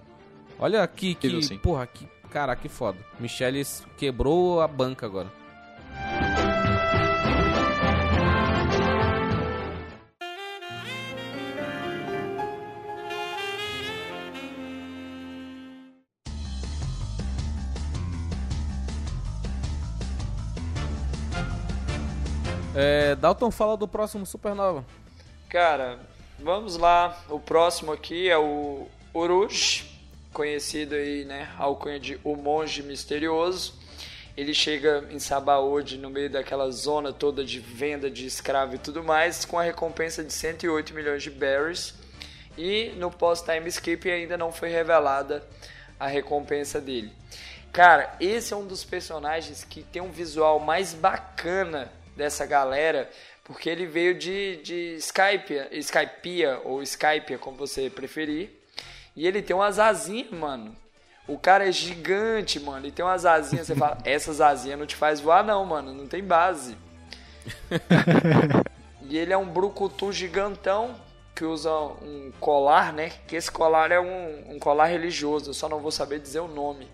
[0.58, 1.58] Olha aqui, que, assim.
[1.58, 2.98] porra, que Caraca, que foda.
[3.20, 3.64] Michelle
[3.96, 5.32] quebrou a banca agora.
[22.76, 24.84] É, Dalton fala do próximo Supernova.
[25.48, 26.00] Cara,
[26.40, 27.16] vamos lá.
[27.30, 29.93] O próximo aqui é o Uruj,
[30.34, 33.82] conhecido aí, né, alcunha de O Monge Misterioso.
[34.36, 39.04] Ele chega em Sabaody, no meio daquela zona toda de venda de escravo e tudo
[39.04, 41.94] mais, com a recompensa de 108 milhões de berries.
[42.58, 45.48] E no pós-time skip ainda não foi revelada
[46.00, 47.12] a recompensa dele.
[47.72, 53.10] Cara, esse é um dos personagens que tem um visual mais bacana dessa galera,
[53.44, 58.63] porque ele veio de, de Skype, Skypia ou Skype, como você preferir.
[59.16, 60.76] E ele tem umas asinhas, mano.
[61.28, 62.86] O cara é gigante, mano.
[62.86, 63.68] Ele tem umas asinhas.
[63.68, 65.94] Você fala, essas asinhas não te faz voar, não, mano.
[65.94, 66.76] Não tem base.
[69.08, 70.96] e ele é um brucutu gigantão
[71.36, 73.12] que usa um colar, né?
[73.28, 75.50] Que esse colar é um, um colar religioso.
[75.50, 76.88] Eu só não vou saber dizer o nome.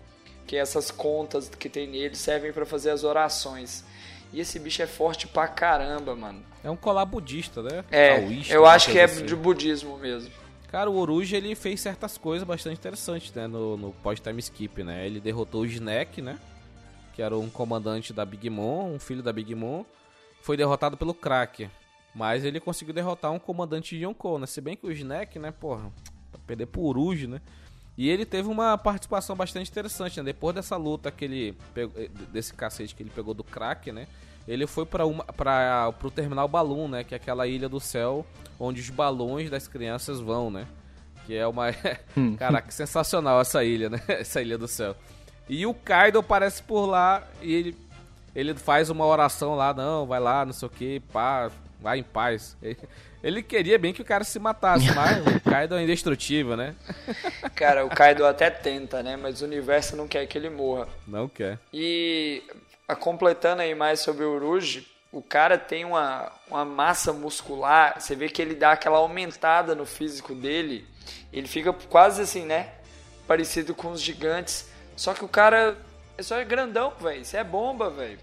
[0.46, 3.84] Que essas contas que tem nele servem para fazer as orações.
[4.32, 6.42] E esse bicho é forte pra caramba, mano.
[6.62, 7.84] É um colar budista, né?
[7.90, 9.24] É, Taoísta, eu acho que é assim.
[9.24, 10.30] de budismo mesmo.
[10.70, 15.04] Cara, o Oruge ele fez certas coisas bastante interessantes, né, no, no pós-time skip, né?
[15.04, 16.38] Ele derrotou o Snack, né?
[17.12, 19.84] Que era um comandante da Big Mom, um filho da Big Mom.
[20.42, 21.68] Foi derrotado pelo Crack.
[22.14, 24.46] Mas ele conseguiu derrotar um comandante de Yonkou, né?
[24.46, 25.90] Se bem que o Snack, né, porra,
[26.46, 27.40] perder pro Oruge, né?
[27.98, 30.24] E ele teve uma participação bastante interessante, né?
[30.24, 34.06] Depois dessa luta que ele pegou, eh, desse cacete que ele pegou do crack, né?
[34.48, 38.26] Ele foi para uma para pro terminal Balloon, né, que é aquela ilha do céu
[38.60, 40.66] onde os balões das crianças vão, né?
[41.26, 41.68] Que é uma
[42.16, 42.36] hum.
[42.36, 44.00] caraca, sensacional essa ilha, né?
[44.08, 44.94] Essa ilha do céu.
[45.48, 47.90] E o Kaido aparece por lá e ele
[48.34, 52.02] ele faz uma oração lá, não, vai lá, não sei o que, pá, vai em
[52.02, 52.56] paz.
[53.22, 56.74] Ele queria bem que o cara se matasse, mas o Kaido é indestrutível, né?
[57.54, 59.14] Cara, o Kaido até tenta, né?
[59.14, 60.88] Mas o universo não quer que ele morra.
[61.06, 61.58] Não quer.
[61.70, 62.42] E
[62.96, 68.28] completando aí mais sobre o Uruji, o cara tem uma, uma massa muscular, você vê
[68.28, 70.86] que ele dá aquela aumentada no físico dele,
[71.32, 72.74] ele fica quase assim, né?
[73.26, 74.68] Parecido com os gigantes.
[74.96, 75.76] Só que o cara
[76.16, 77.22] é só grandão, velho.
[77.22, 78.18] Isso é bomba, velho.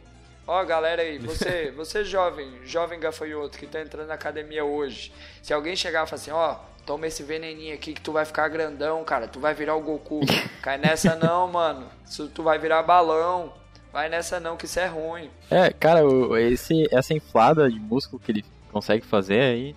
[0.45, 5.11] Ó, galera aí, você, você jovem, jovem gafanhoto que tá entrando na academia hoje.
[5.41, 6.55] Se alguém chegar e falar assim, ó,
[6.86, 10.22] toma esse veneninho aqui que tu vai ficar grandão, cara, tu vai virar o Goku.
[10.63, 11.89] Cai nessa não, mano.
[12.34, 13.53] Tu vai virar balão.
[13.98, 15.28] Vai nessa não, que isso é ruim.
[15.50, 16.02] É, cara,
[16.39, 19.76] esse, essa inflada de músculo que ele consegue fazer aí,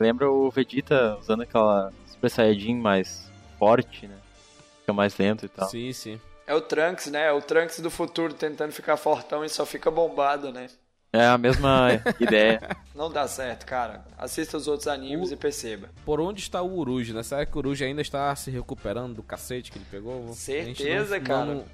[0.00, 4.16] lembra o Vegeta usando aquela Super Saiyajin mais forte, né?
[4.80, 5.68] Fica mais lento e tal.
[5.68, 6.20] Sim, sim.
[6.48, 7.28] É o Trunks, né?
[7.28, 10.66] É o Trunks do futuro tentando ficar fortão e só fica bombado, né?
[11.12, 12.76] É a mesma ideia.
[12.92, 14.04] Não dá certo, cara.
[14.18, 15.34] Assista os outros animes o...
[15.34, 15.90] e perceba.
[16.04, 17.22] Por onde está o Uruj, né?
[17.22, 20.32] Será que o Uruj ainda está se recuperando do cacete que ele pegou?
[20.32, 21.44] Certeza, não, cara.
[21.44, 21.64] Não,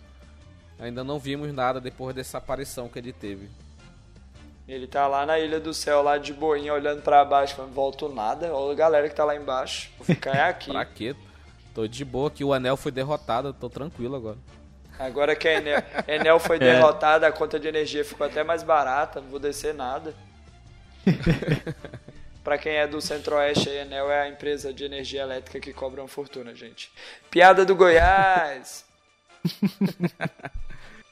[0.79, 3.49] ainda não vimos nada depois dessa aparição que ele teve.
[4.69, 8.09] Ele tá lá na Ilha do Céu, lá de boinha, olhando para baixo, falando, volto
[8.09, 8.53] nada.
[8.53, 9.91] Olha a galera que tá lá embaixo.
[9.97, 10.71] Vou ficar aqui.
[10.73, 11.15] pra quê?
[11.73, 14.39] Tô de boa aqui, o anel foi derrotado, tô tranquilo agora.
[14.99, 16.61] Agora que a Enel, Enel foi é.
[16.61, 20.15] derrotada, a conta de energia ficou até mais barata, não vou descer nada.
[22.43, 26.01] Para quem é do Centro-Oeste, a Enel é a empresa de energia elétrica que cobra
[26.01, 26.91] uma fortuna, gente.
[27.31, 28.85] Piada do Goiás!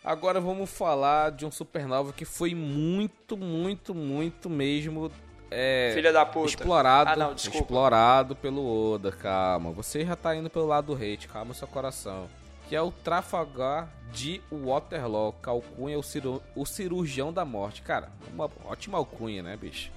[0.05, 5.11] Agora vamos falar de um supernova que foi muito, muito, muito mesmo.
[5.51, 6.49] É, Filha da puta.
[6.49, 9.71] Explorado, ah, não, explorado pelo Oda, calma.
[9.73, 12.29] Você já tá indo pelo lado do hate, calma seu coração
[12.69, 17.83] que é o Trafalgar de Waterloo, que alcunha o, ciru o cirurgião da morte.
[17.83, 19.91] Cara, uma ótima alcunha, né, bicho?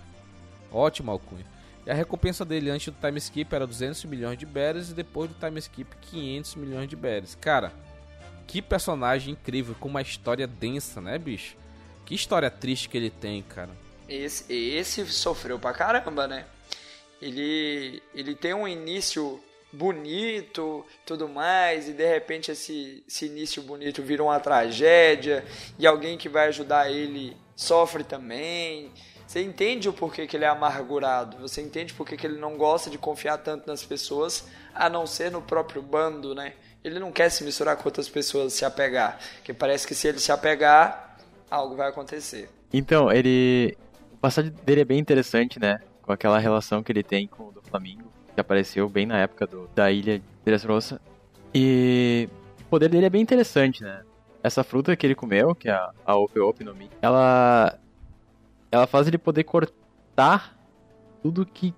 [0.72, 1.46] Ótima alcunha.
[1.86, 5.30] E a recompensa dele antes do time skip era 200 milhões de berries e depois
[5.30, 7.36] do time skip 500 milhões de berries.
[7.36, 7.72] Cara,
[8.48, 11.58] que personagem incrível, com uma história densa, né, bicho?
[12.06, 13.70] Que história triste que ele tem, cara.
[14.08, 16.46] Esse, esse sofreu pra caramba, né?
[17.22, 24.02] Ele, ele tem um início bonito, tudo mais, e de repente esse, esse início bonito
[24.02, 25.44] vira uma tragédia,
[25.78, 28.92] e alguém que vai ajudar ele sofre também.
[29.28, 32.90] Você entende o porquê que ele é amargurado, você entende porquê que ele não gosta
[32.90, 36.54] de confiar tanto nas pessoas, a não ser no próprio bando, né?
[36.88, 40.20] Ele não quer se misturar com outras pessoas, se apegar, porque parece que se ele
[40.20, 41.18] se apegar,
[41.52, 42.50] algo vai acontecer.
[42.72, 43.78] Então, ele...
[44.14, 45.80] O passado dele é bem interessante, né?
[46.02, 49.46] Com aquela relação que ele tem com o do Flamengo que apareceu bem na época
[49.48, 51.02] do, da ilha de Dressrosa.
[51.54, 52.30] E
[52.70, 54.04] poder dele é bem interessante, né?
[54.42, 57.78] Essa fruta que ele comeu, que é a, a Ope Ope no Mi, ela,
[58.72, 60.56] ela faz ele poder cortar
[61.22, 61.74] tudo que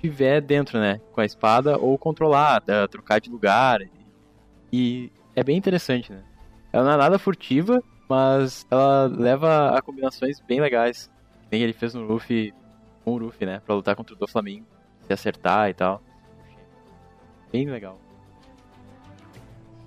[0.00, 1.00] tiver dentro, né?
[1.12, 3.80] Com a espada, ou controlar, trocar de lugar.
[4.76, 6.20] E é bem interessante, né?
[6.72, 11.08] Ela não é nada furtiva, mas ela leva a combinações bem legais.
[11.48, 12.52] Nem ele fez no Luffy,
[13.04, 13.62] com o Luffy, né?
[13.64, 14.66] Pra lutar contra o Doflamingo,
[15.06, 16.02] se acertar e tal.
[17.52, 18.00] Bem legal.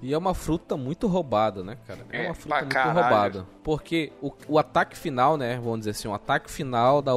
[0.01, 2.05] E é uma fruta muito roubada, né, cara?
[2.09, 3.01] É, É, uma fruta pra muito caralho.
[3.01, 3.45] roubada.
[3.65, 5.57] Porque o, o ataque final, né?
[5.57, 7.11] Vamos dizer assim, o ataque final da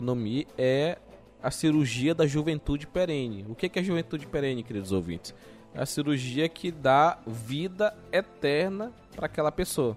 [0.00, 0.96] no Mi é
[1.42, 3.44] a cirurgia da juventude perene.
[3.48, 5.34] O que que é juventude perene, queridos ouvintes?
[5.76, 9.94] É a cirurgia que dá vida eterna para aquela pessoa.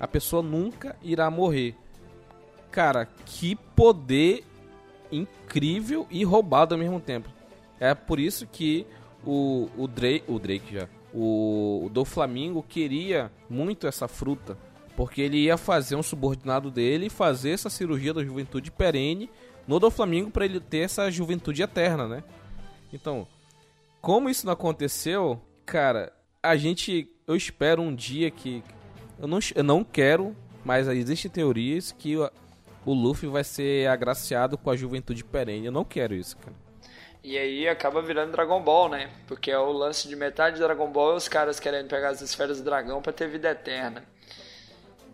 [0.00, 1.76] A pessoa nunca irá morrer.
[2.70, 4.44] Cara, que poder
[5.12, 7.28] incrível e roubado ao mesmo tempo.
[7.78, 8.86] É por isso que
[9.24, 14.56] o, o Drake, o Drake já, o, o do Flamengo queria muito essa fruta,
[14.96, 19.30] porque ele ia fazer um subordinado dele fazer essa cirurgia da juventude perene
[19.66, 22.24] no do Flamengo para ele ter essa juventude eterna, né?
[22.92, 23.26] Então,
[24.00, 28.62] como isso não aconteceu, cara, a gente, eu espero um dia que
[29.18, 32.30] eu não, eu não quero, mas existem teorias que o,
[32.86, 35.66] o Luffy vai ser agraciado com a juventude perene.
[35.66, 36.54] Eu não quero isso, cara.
[37.22, 39.10] E aí acaba virando Dragon Ball, né?
[39.26, 42.20] Porque é o lance de metade de Dragon Ball é os caras querendo pegar as
[42.20, 44.04] esferas do dragão pra ter vida eterna.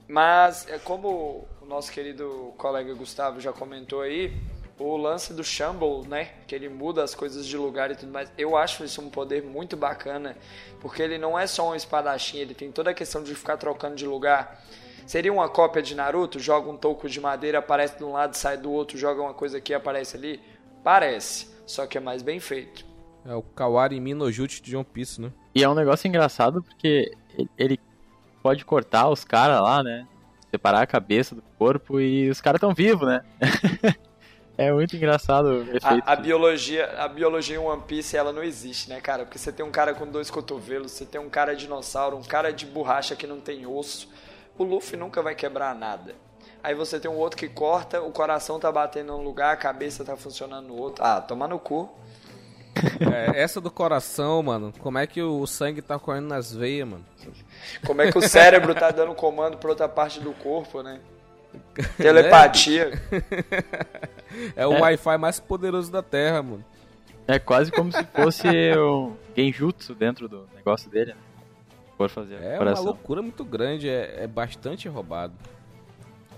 [0.06, 4.32] Mas é como o nosso querido colega Gustavo já comentou aí,
[4.78, 6.30] o lance do Shamble, né?
[6.46, 8.32] Que ele muda as coisas de lugar e tudo mais.
[8.36, 10.36] Eu acho isso um poder muito bacana,
[10.80, 13.94] porque ele não é só um espadachim, ele tem toda a questão de ficar trocando
[13.96, 14.62] de lugar.
[15.06, 16.38] Seria uma cópia de Naruto?
[16.38, 19.58] Joga um toco de madeira, aparece de um lado, sai do outro, joga uma coisa
[19.58, 20.40] aqui, aparece ali?
[20.82, 22.84] Parece, só que é mais bem feito.
[23.26, 25.30] É o Kawari Minojutsu de One Piece, né?
[25.54, 27.12] E é um negócio engraçado porque
[27.58, 27.78] ele-
[28.42, 30.06] pode cortar os caras lá, né?
[30.50, 33.22] Separar a cabeça do corpo e os caras tão vivos, né?
[34.56, 36.02] é muito engraçado o efeito.
[36.06, 39.24] A, a biologia, a biologia em One Piece ela não existe, né, cara?
[39.24, 42.52] Porque você tem um cara com dois cotovelos, você tem um cara dinossauro, um cara
[42.52, 44.08] de borracha que não tem osso.
[44.56, 46.14] O Luffy nunca vai quebrar nada.
[46.62, 50.04] Aí você tem um outro que corta, o coração tá batendo num lugar, a cabeça
[50.04, 51.04] tá funcionando no outro.
[51.04, 51.90] Ah, toma no cu.
[53.12, 54.72] É, essa do coração, mano.
[54.78, 57.04] Como é que o sangue tá correndo nas veias, mano?
[57.84, 61.00] Como é que o cérebro tá dando comando pra outra parte do corpo, né?
[61.98, 62.92] Telepatia.
[63.10, 64.23] É
[64.56, 64.80] o É.
[64.80, 66.64] Wi-Fi mais poderoso da Terra, mano.
[67.26, 68.46] É quase como se fosse
[68.78, 71.20] um genjutsu dentro do negócio dele, né?
[71.96, 75.32] For fazer É uma loucura muito grande, é, é bastante roubado.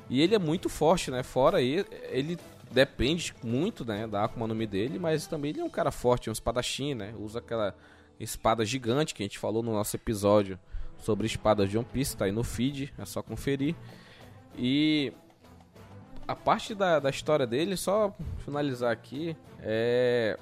[0.08, 1.22] E ele é muito forte, né?
[1.22, 2.38] Fora aí, ele
[2.70, 6.28] depende muito, né, da Akuma no Mi dele, mas também ele é um cara forte,
[6.28, 7.14] é um espadachim, né?
[7.18, 7.74] Usa aquela
[8.20, 10.58] espada gigante que a gente falou no nosso episódio
[10.98, 13.74] sobre espadas de One Piece, tá aí no feed, é só conferir.
[14.58, 15.12] E
[16.26, 18.14] a parte da, da história dele, só
[18.44, 20.38] finalizar aqui, é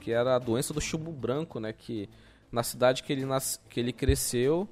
[0.00, 1.72] que era a doença do chumbo branco, né?
[1.72, 2.08] Que
[2.50, 4.68] na cidade que ele, nas, que ele cresceu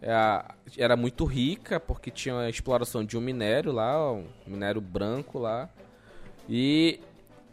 [0.00, 4.80] é a- era muito rica, porque tinha a exploração de um minério lá, um minério
[4.80, 5.68] branco lá.
[6.48, 7.00] E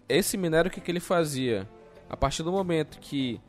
[0.07, 1.68] esse minério, o que, que ele fazia?
[2.09, 3.39] A partir do momento que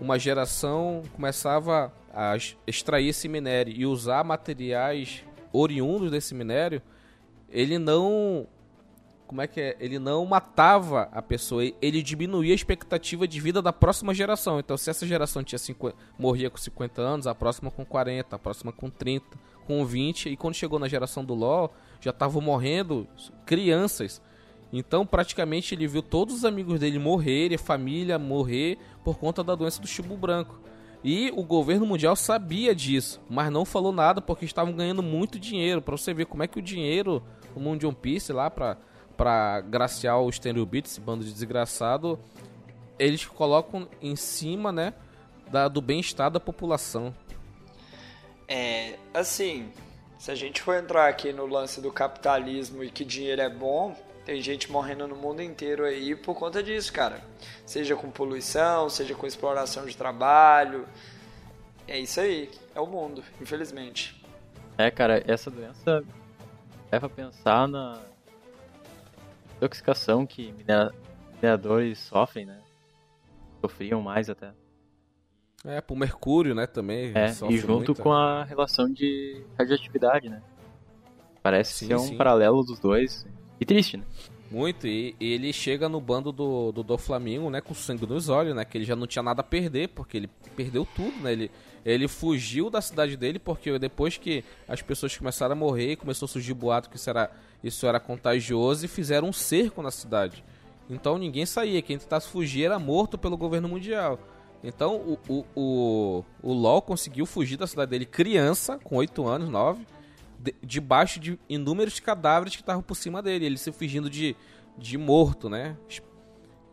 [0.00, 2.36] uma geração começava a
[2.66, 6.82] extrair esse minério e usar materiais oriundos desse minério,
[7.52, 8.46] ele não
[9.32, 9.76] como é que é?
[9.80, 14.58] Ele não matava a pessoa, ele diminuía a expectativa de vida da próxima geração.
[14.60, 18.38] Então, se essa geração tinha 50, morria com 50 anos, a próxima com 40, a
[18.38, 19.24] próxima com 30,
[19.66, 23.08] com 20, e quando chegou na geração do LoL, já estavam morrendo
[23.46, 24.20] crianças.
[24.70, 29.80] Então, praticamente, ele viu todos os amigos dele morrerem, família morrer por conta da doença
[29.80, 30.60] do chumbo branco.
[31.02, 35.80] E o governo mundial sabia disso, mas não falou nada porque estavam ganhando muito dinheiro.
[35.80, 37.22] Pra você ver como é que o dinheiro
[37.60, 38.76] mundo de One Piece lá pra,
[39.16, 42.18] pra graciar o Stanley Beat, esse bando de desgraçado,
[42.98, 44.94] eles colocam em cima, né,
[45.50, 47.14] da, do bem-estar da população.
[48.48, 49.72] É, assim,
[50.18, 53.96] se a gente for entrar aqui no lance do capitalismo e que dinheiro é bom,
[54.24, 57.20] tem gente morrendo no mundo inteiro aí por conta disso, cara.
[57.66, 60.86] Seja com poluição, seja com exploração de trabalho.
[61.88, 64.22] É isso aí, é o mundo, infelizmente.
[64.78, 66.04] É, cara, essa doença
[66.92, 67.98] leva a pensar na
[69.56, 70.92] intoxicação que minera-
[71.36, 72.60] mineradores sofrem, né?
[73.62, 74.52] Sofriam mais até.
[75.64, 77.12] É, pro Mercúrio, né, também.
[77.14, 77.94] É, e junto muito.
[77.94, 80.42] com a relação de radioatividade, né?
[81.42, 82.16] Parece Sim, ser um sim.
[82.16, 83.26] paralelo dos dois.
[83.58, 84.04] E triste, né?
[84.52, 88.28] Muito, e, e ele chega no bando do, do, do Flamengo, né, com sangue nos
[88.28, 91.32] olhos, né, que ele já não tinha nada a perder, porque ele perdeu tudo, né,
[91.32, 91.50] ele,
[91.86, 96.28] ele fugiu da cidade dele, porque depois que as pessoas começaram a morrer, começou a
[96.28, 97.30] surgir boato que isso era,
[97.64, 100.44] isso era contagioso, e fizeram um cerco na cidade.
[100.90, 104.18] Então ninguém saía, quem tentasse fugir era morto pelo governo mundial.
[104.62, 109.48] Então o, o, o, o LOL conseguiu fugir da cidade dele criança, com 8 anos,
[109.48, 109.86] 9,
[110.42, 114.34] de, debaixo de inúmeros cadáveres que estavam por cima dele, ele se fingindo de,
[114.76, 115.76] de morto, né?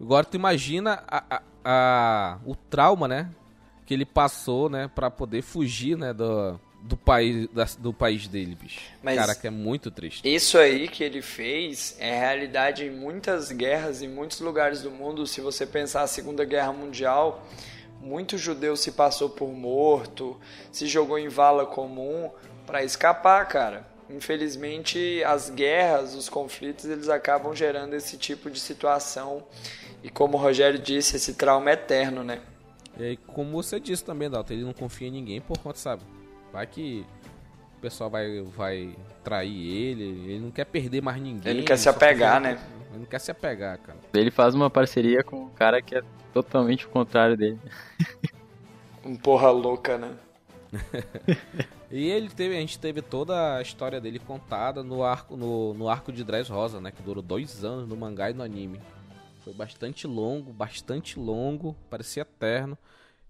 [0.01, 3.29] Agora tu imagina a, a, a, o trauma, né?
[3.85, 4.89] Que ele passou, né?
[4.93, 6.13] Pra poder fugir, né?
[6.13, 8.79] Do, do país, da, do país dele, bicho.
[9.03, 10.27] Mas Cara, que é muito triste.
[10.27, 15.27] Isso aí que ele fez é realidade em muitas guerras, em muitos lugares do mundo.
[15.27, 17.45] Se você pensar a Segunda Guerra Mundial,
[18.01, 20.39] muito judeu se passou por morto,
[20.71, 22.31] se jogou em vala comum
[22.69, 23.83] para escapar, cara.
[24.07, 29.43] Infelizmente, as guerras, os conflitos, eles acabam gerando esse tipo de situação.
[30.03, 32.39] E como o Rogério disse, esse trauma é eterno, né?
[32.99, 36.03] E como você disse também, Dalton, ele não confia em ninguém por conta, sabe?
[36.53, 37.05] Vai que
[37.77, 41.51] o pessoal vai, vai trair ele, ele não quer perder mais ninguém.
[41.51, 42.59] Ele não quer se apegar, né?
[42.91, 43.97] Ele não quer se apegar, cara.
[44.13, 46.03] Ele faz uma parceria com um cara que é
[46.33, 47.59] totalmente o contrário dele.
[49.03, 50.13] um porra louca, né?
[51.89, 55.89] e ele teve, a gente teve toda a história dele contada no arco, no, no
[55.89, 56.91] arco de Dress Rosa, né?
[56.91, 58.79] Que durou dois anos no mangá e no anime.
[59.43, 62.77] Foi bastante longo, bastante longo, parecia eterno.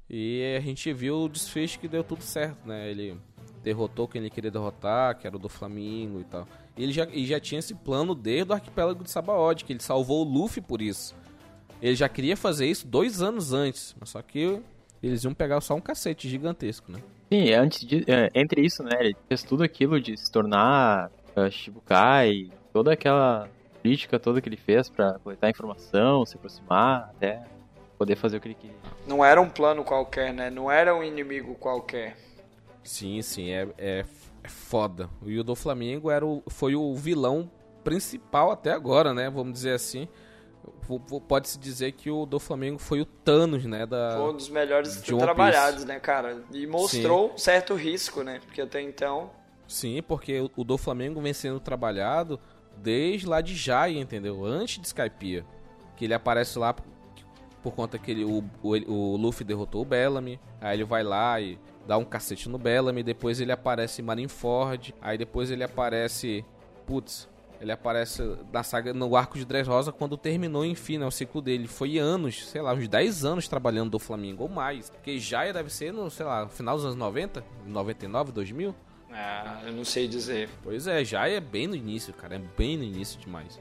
[0.10, 2.90] E a gente viu o desfecho que deu tudo certo, né?
[2.90, 3.18] Ele
[3.64, 6.48] derrotou quem ele queria derrotar, que era o do Flamengo e tal.
[6.76, 9.82] E ele já, ele já tinha esse plano desde o arquipélago de Sabaody, que ele
[9.82, 11.16] salvou o Luffy por isso.
[11.82, 14.62] Ele já queria fazer isso dois anos antes, mas só que
[15.02, 17.00] eles iam pegar só um cacete gigantesco, né?
[17.32, 21.50] Sim, antes de, é, entre isso, né, ele fez tudo aquilo de se tornar uh,
[21.52, 23.48] Shibukai, toda aquela
[23.82, 27.44] crítica toda que ele fez para coletar informação, se aproximar, até
[27.98, 28.76] poder fazer o que ele queria.
[29.08, 30.50] Não era um plano qualquer, né?
[30.50, 32.18] Não era um inimigo qualquer.
[32.84, 34.06] Sim, sim, é, é,
[34.44, 35.10] é foda.
[35.22, 37.50] O Yudo Flamengo era o, foi o vilão
[37.84, 39.30] principal até agora, né?
[39.30, 40.08] Vamos dizer assim
[41.28, 43.86] pode-se dizer que o do Flamengo foi o Thanos, né?
[43.86, 46.44] Da, foi um dos melhores trabalhados, né, cara?
[46.52, 47.38] E mostrou Sim.
[47.38, 48.40] certo risco, né?
[48.46, 49.32] Porque até então.
[49.68, 52.40] Sim, porque o do Flamengo vem sendo trabalhado
[52.78, 54.46] desde lá de Jai, entendeu?
[54.46, 55.46] Antes de Skypiea.
[55.96, 56.86] Que ele aparece lá por,
[57.62, 60.40] por conta que ele, o, o, o Luffy derrotou o Bellamy.
[60.60, 63.04] Aí ele vai lá e dá um cacete no Bellamy.
[63.04, 64.96] Depois ele aparece em Marineford.
[65.02, 66.44] Aí depois ele aparece.
[66.86, 67.30] Putz,
[67.60, 71.68] ele aparece na saga, no arco de Dressrosa quando terminou, enfim, né, o ciclo dele.
[71.68, 74.90] Foi anos, sei lá, uns 10 anos trabalhando do Flamengo ou mais.
[74.90, 78.74] Porque já deve ser no, sei lá, final dos anos 90, 99, 2000.
[79.12, 80.50] Ah, eu não sei dizer.
[80.64, 83.60] Pois é, já é bem no início, cara, é bem no início demais.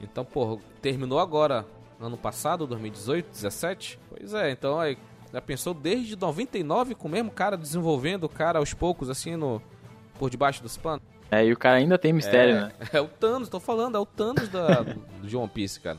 [0.00, 1.66] Então, porra, terminou agora,
[1.98, 3.98] ano passado, 2018, 17?
[4.08, 4.96] Pois é, então aí,
[5.32, 9.60] já pensou desde 99 com o mesmo cara desenvolvendo o cara aos poucos, assim, no
[10.18, 11.02] por debaixo dos panos?
[11.30, 12.72] É, e o cara ainda tem mistério, é, né?
[12.92, 15.98] É o Thanos, tô falando, é o Thanos da, do, do One Piece, cara.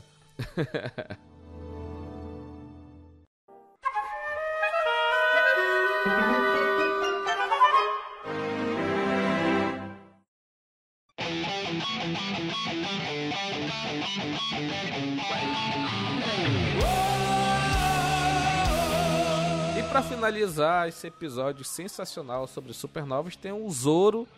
[19.78, 24.28] E para finalizar esse episódio sensacional sobre supernovas, tem o Zoro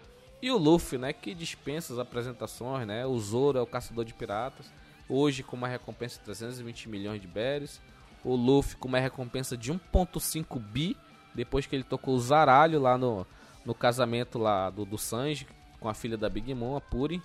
[0.44, 3.06] e o Luffy, né, que dispensa as apresentações, né?
[3.06, 4.70] O Zoro é o caçador de piratas.
[5.08, 7.80] Hoje com uma recompensa de 320 milhões de berries.
[8.22, 10.98] O Luffy com uma recompensa de 1.5 bi,
[11.34, 13.26] depois que ele tocou o zaralho lá no,
[13.64, 15.46] no casamento lá do, do Sanji
[15.80, 17.22] com a filha da Big Mom, a Puri.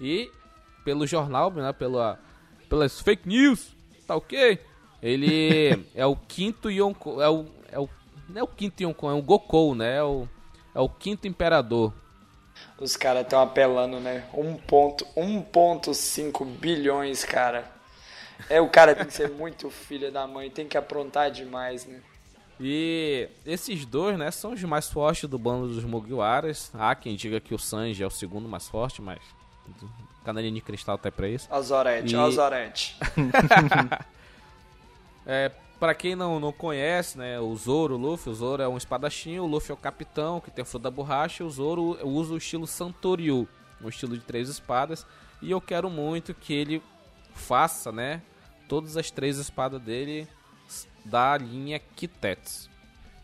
[0.00, 0.30] E
[0.84, 2.16] pelo jornal, né, pela,
[2.68, 3.74] pelas fake news,
[4.06, 4.60] tá ok?
[5.02, 7.88] Ele é o quinto Yonko, é o, é o,
[8.28, 9.96] não é o quinto Yonko, é o Gokou, né?
[9.96, 10.28] É o,
[10.72, 11.92] é o quinto imperador.
[12.78, 14.24] Os caras estão apelando, né?
[14.34, 17.70] 1.5 bilhões, cara.
[18.48, 22.00] É, o cara tem que ser muito filho da mãe, tem que aprontar demais, né?
[22.60, 26.70] E esses dois, né, são os mais fortes do bando dos Mugiwaras.
[26.74, 29.20] Há quem diga que o Sanji é o segundo mais forte, mas
[30.24, 31.48] canelinha de cristal até pra isso.
[31.50, 32.18] Azorete, e...
[32.18, 32.96] Azorete.
[35.26, 35.50] é,
[35.82, 39.40] para quem não, não conhece, né, o Zoro, o Luffy, o Zoro é um espadachim,
[39.40, 42.34] o Luffy é o capitão que tem a fruta da borracha, e o Zoro usa
[42.34, 43.48] o estilo Santoryu,
[43.82, 45.04] um estilo de três espadas,
[45.42, 46.80] e eu quero muito que ele
[47.34, 48.22] faça, né,
[48.68, 50.28] todas as três espadas dele
[51.04, 52.70] da linha Kitetsu.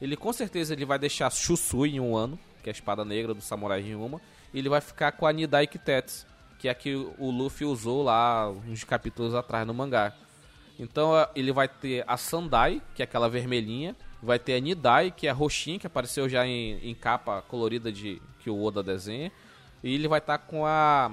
[0.02, 3.34] Ele com certeza ele vai deixar Shusui em um ano, que é a espada negra
[3.34, 4.20] do Samurai Ryuma,
[4.52, 6.26] e ele vai ficar com a Nidai Kitetsu,
[6.58, 10.12] que é a que o Luffy usou lá uns capítulos atrás no mangá.
[10.78, 15.26] Então ele vai ter a Sandai, que é aquela vermelhinha, vai ter a Nidai, que
[15.26, 19.32] é a roxinha, que apareceu já em, em capa colorida de que o Oda desenha,
[19.82, 21.10] e ele vai estar tá com a,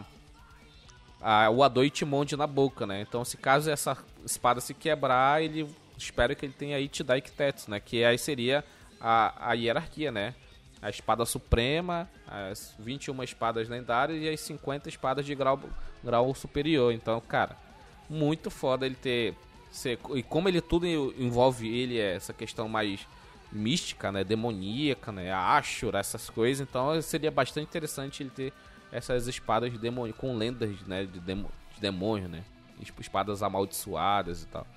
[1.21, 3.01] a o Ado Itimonde na boca, né?
[3.01, 7.79] Então se caso essa espada se quebrar, ele espero que ele tenha Itidai Kitetsu, né?
[7.79, 8.63] Que aí seria
[8.99, 10.35] a, a hierarquia, né?
[10.81, 15.59] A espada suprema, as 21 espadas lendárias e as 50 espadas de grau,
[16.03, 16.93] grau superior.
[16.93, 17.57] Então, cara,
[18.07, 19.35] muito foda ele ter
[20.13, 23.05] e como ele tudo envolve ele é essa questão mais
[23.51, 28.53] mística, né, demoníaca, né, a Ashura, essas coisas, então seria bastante interessante ele ter
[28.91, 32.43] essas espadas de demônio com lendas, né, de, demo, de demônio, né,
[32.99, 34.67] espadas amaldiçoadas e tal.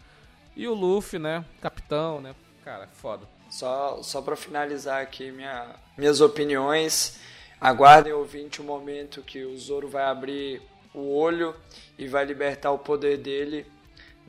[0.57, 2.35] E o Luffy, né, capitão, né,
[2.65, 3.27] cara, foda.
[3.51, 7.19] Só só para finalizar aqui minha, minhas opiniões,
[7.61, 10.61] aguardem ouvinte o momento que o Zoro vai abrir
[10.95, 11.55] o olho
[11.99, 13.67] e vai libertar o poder dele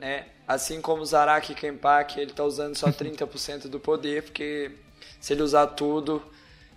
[0.00, 0.26] né?
[0.48, 4.72] Assim como o Zaraki Kenpachi, ele está usando só 30% do poder, porque
[5.20, 6.22] se ele usar tudo,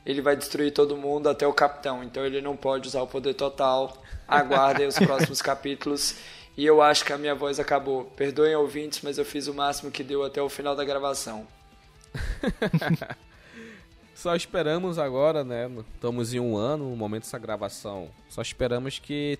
[0.05, 2.03] ele vai destruir todo mundo, até o capitão.
[2.03, 3.97] Então ele não pode usar o poder total.
[4.27, 6.15] Aguardem os próximos capítulos.
[6.55, 8.05] E eu acho que a minha voz acabou.
[8.15, 11.47] Perdoem ouvintes, mas eu fiz o máximo que deu até o final da gravação.
[14.13, 15.69] Só esperamos agora, né?
[15.95, 18.09] Estamos em um ano no momento dessa gravação.
[18.29, 19.39] Só esperamos que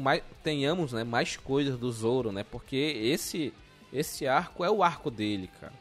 [0.00, 2.44] mais, tenhamos né, mais coisas do Zoro, né?
[2.44, 3.52] Porque esse
[3.92, 5.72] esse arco é o arco dele, cara.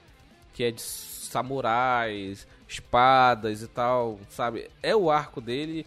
[0.54, 4.70] Que é de samurais, espadas e tal, sabe?
[4.84, 5.86] É o arco dele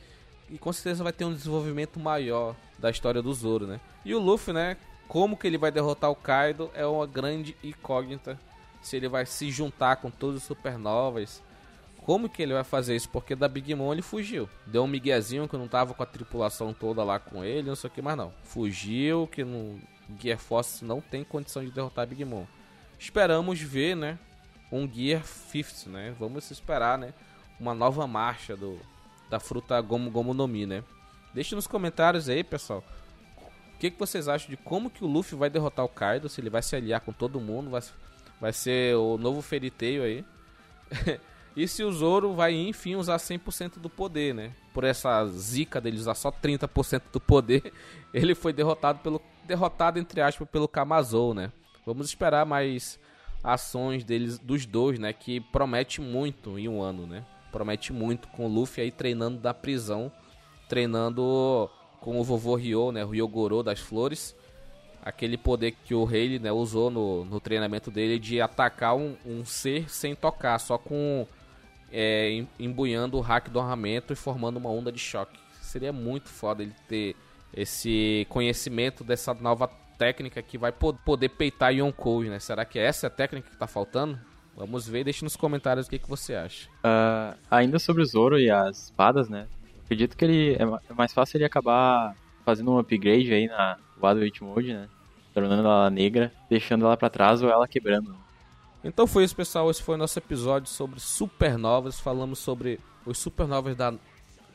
[0.51, 3.81] e com certeza vai ter um desenvolvimento maior da história do Zoro, né?
[4.05, 4.77] E o Luffy, né?
[5.07, 8.39] Como que ele vai derrotar o Kaido é uma grande incógnita.
[8.81, 11.43] Se ele vai se juntar com todos os supernovas
[12.05, 13.09] como que ele vai fazer isso?
[13.09, 14.47] Porque da Big Mom ele fugiu.
[14.67, 17.89] Deu um miguezinho que não tava com a tripulação toda lá com ele, não sei
[17.89, 18.31] o que mais não.
[18.45, 19.81] Fugiu, que no
[20.21, 22.45] Gear Force não tem condição de derrotar a Big Mom.
[22.99, 24.19] Esperamos ver, né?
[24.71, 26.15] Um Gear Fifth, né?
[26.21, 27.15] Vamos esperar, né?
[27.59, 28.79] Uma nova marcha do
[29.31, 30.85] da fruta Gomu Gomu no Mi, né?
[31.33, 32.85] Deixe nos comentários aí, pessoal.
[33.75, 36.29] O que, que vocês acham de como que o Luffy vai derrotar o Kaido?
[36.29, 37.71] Se ele vai se aliar com todo mundo?
[37.71, 37.83] Vai,
[38.39, 40.25] vai ser o novo Tail aí?
[41.57, 44.53] E se o Zoro vai, enfim, usar 100% do poder, né?
[44.73, 47.73] Por essa zica dele usar só 30% do poder,
[48.13, 51.53] ele foi derrotado pelo derrotado entre aspas pelo Kamazou, né?
[51.87, 52.99] Vamos esperar mais
[53.43, 57.25] ações deles dos dois, né, que promete muito em um ano, né?
[57.53, 60.11] Promete muito com o Luffy aí treinando da prisão,
[60.67, 64.35] treinando com o vovô Ryo, né, Ryogoro das flores.
[65.05, 69.45] Aquele poder que o Rei né, usou no, no treinamento dele de atacar um, um
[69.45, 71.27] ser sem tocar, só com
[71.97, 75.39] é, embuiando o hack do armamento e formando uma onda de choque.
[75.61, 77.15] Seria muito foda ele ter
[77.57, 82.41] esse conhecimento dessa nova técnica que vai poder peitar Yonkou, né?
[82.41, 84.19] Será que é essa a técnica que tá faltando?
[84.57, 86.69] Vamos ver, deixe nos comentários o que, que você acha.
[86.79, 89.47] Uh, ainda sobre o Zoro e as espadas, né?
[89.85, 94.43] Acredito que ele é, é mais fácil ele acabar fazendo um upgrade aí na Wild
[94.43, 94.89] Mode, né?
[95.33, 98.17] Tornando ela negra, deixando ela para trás ou ela quebrando.
[98.85, 99.71] Então foi isso, pessoal.
[99.71, 101.99] Esse foi o nosso episódio sobre supernovas.
[101.99, 103.95] Falamos sobre os supernovas da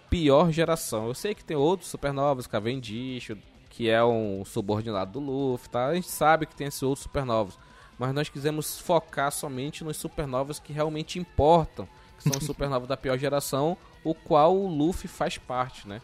[0.08, 1.08] pior geração.
[1.08, 3.32] Eu sei que tem outros supernovas, Cavendish,
[3.72, 5.88] que é um subordinado do Luffy, tá?
[5.88, 7.58] A gente sabe que tem esses outros supernovas.
[7.98, 12.96] Mas nós quisemos focar somente nos supernovas que realmente importam, que são os supernovas da
[12.96, 16.02] pior geração, o qual o Luffy faz parte, né?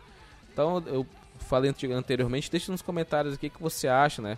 [0.51, 1.05] Então, eu
[1.37, 4.37] falei anteriormente, deixe nos comentários o que, que você acha, né?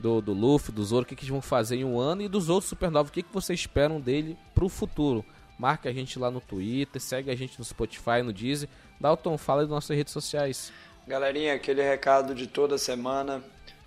[0.00, 2.28] Do, do Luffy, do Zoro, o que, que eles vão fazer em um ano e
[2.28, 5.24] dos outros supernovos, o que, que vocês esperam dele pro futuro.
[5.58, 8.68] Marca a gente lá no Twitter, segue a gente no Spotify, no Deezer.
[9.00, 10.72] Dalton, fala das nossas redes sociais.
[11.06, 13.42] Galerinha, aquele recado de toda semana.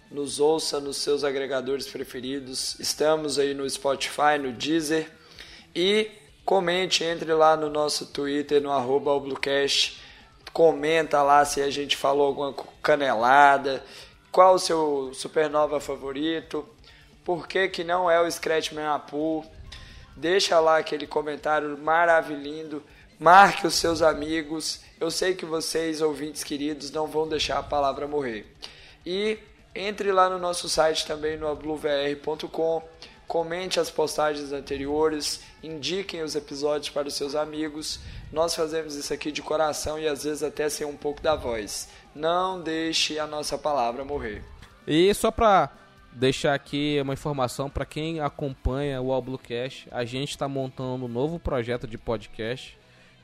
[0.09, 2.77] Nos ouça nos seus agregadores preferidos.
[2.77, 5.09] Estamos aí no Spotify, no Deezer.
[5.73, 6.11] E
[6.43, 9.11] comente, entre lá no nosso Twitter, no arroba
[10.51, 12.53] Comenta lá se a gente falou alguma
[12.83, 13.81] canelada
[14.31, 16.67] qual o seu supernova favorito?
[17.23, 19.45] Por que, que não é o Scratchman Apu?
[20.15, 22.81] Deixa lá aquele comentário maravilhoso.
[23.19, 24.81] Marque os seus amigos.
[24.99, 28.51] Eu sei que vocês, ouvintes queridos, não vão deixar a palavra morrer.
[29.05, 29.37] E
[29.75, 32.83] entre lá no nosso site também no bluevr.com.
[33.31, 37.97] Comente as postagens anteriores, indiquem os episódios para os seus amigos.
[38.29, 41.87] Nós fazemos isso aqui de coração e às vezes até sem um pouco da voz.
[42.13, 44.43] Não deixe a nossa palavra morrer.
[44.85, 45.69] E só para
[46.11, 51.39] deixar aqui uma informação para quem acompanha o Albluecast, a gente está montando um novo
[51.39, 52.77] projeto de podcast,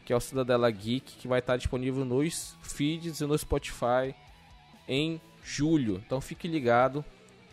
[0.06, 4.16] que é o Cidadela Geek, que vai estar disponível nos feeds e no Spotify
[4.88, 6.02] em julho.
[6.06, 7.04] Então fique ligado,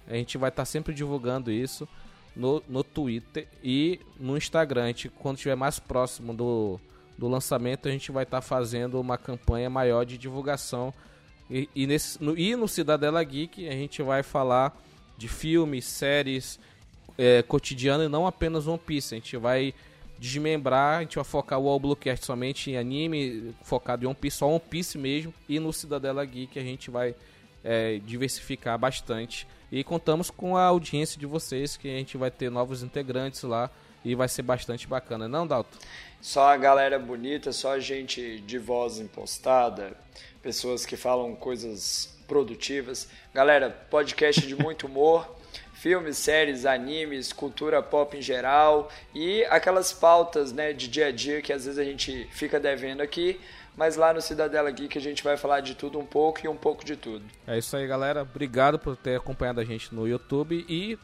[0.06, 1.88] a gente vai estar tá sempre divulgando isso
[2.36, 4.84] no, no Twitter e no Instagram.
[4.84, 6.80] A gente, quando estiver mais próximo do,
[7.16, 10.92] do lançamento, a gente vai estar tá fazendo uma campanha maior de divulgação.
[11.50, 14.76] E, e, nesse, no, e no Cidadela Geek a gente vai falar
[15.16, 16.58] de filmes, séries,
[17.16, 19.14] é, cotidiano e não apenas One Piece.
[19.14, 19.74] A gente vai
[20.18, 24.38] desmembrar, a gente vai focar o All Bluecast somente em anime, focado em One Piece,
[24.38, 25.32] só One Piece mesmo.
[25.48, 27.14] E no Cidadela Geek a gente vai
[27.62, 29.46] é, diversificar bastante.
[29.74, 33.68] E contamos com a audiência de vocês, que a gente vai ter novos integrantes lá
[34.04, 35.76] e vai ser bastante bacana, não, Dalton?
[36.20, 39.96] Só a galera bonita, só a gente de voz impostada,
[40.40, 43.08] pessoas que falam coisas produtivas.
[43.34, 45.28] Galera, podcast de muito humor.
[45.74, 51.42] filmes, séries, animes, cultura pop em geral e aquelas pautas né, de dia a dia
[51.42, 53.38] que às vezes a gente fica devendo aqui,
[53.76, 56.56] mas lá no Cidadela Geek a gente vai falar de tudo um pouco e um
[56.56, 57.24] pouco de tudo.
[57.46, 58.22] É isso aí, galera.
[58.22, 60.98] Obrigado por ter acompanhado a gente no YouTube e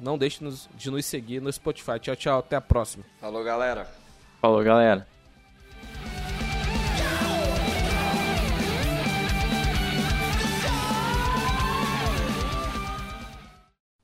[0.00, 0.44] não deixe
[0.74, 1.98] de nos seguir no Spotify.
[2.00, 2.38] Tchau, tchau.
[2.38, 3.04] Até a próxima.
[3.20, 3.88] Falou, galera.
[4.40, 5.06] Falou, galera.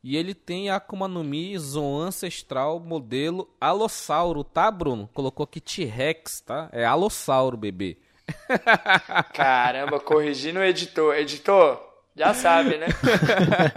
[0.04, 5.08] E ele tem a Akuma no Mi Zoan Ancestral modelo Alossauro, tá, Bruno?
[5.14, 6.68] Colocou aqui T-Rex, tá?
[6.72, 7.96] É Alossauro, bebê.
[9.32, 11.14] Caramba, corrigindo o editor.
[11.14, 11.80] Editor,
[12.14, 12.88] já sabe, né?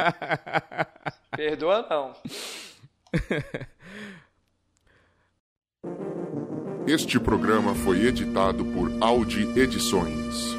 [1.32, 2.14] Perdoa não.
[6.86, 10.57] Este programa foi editado por Audi Edições.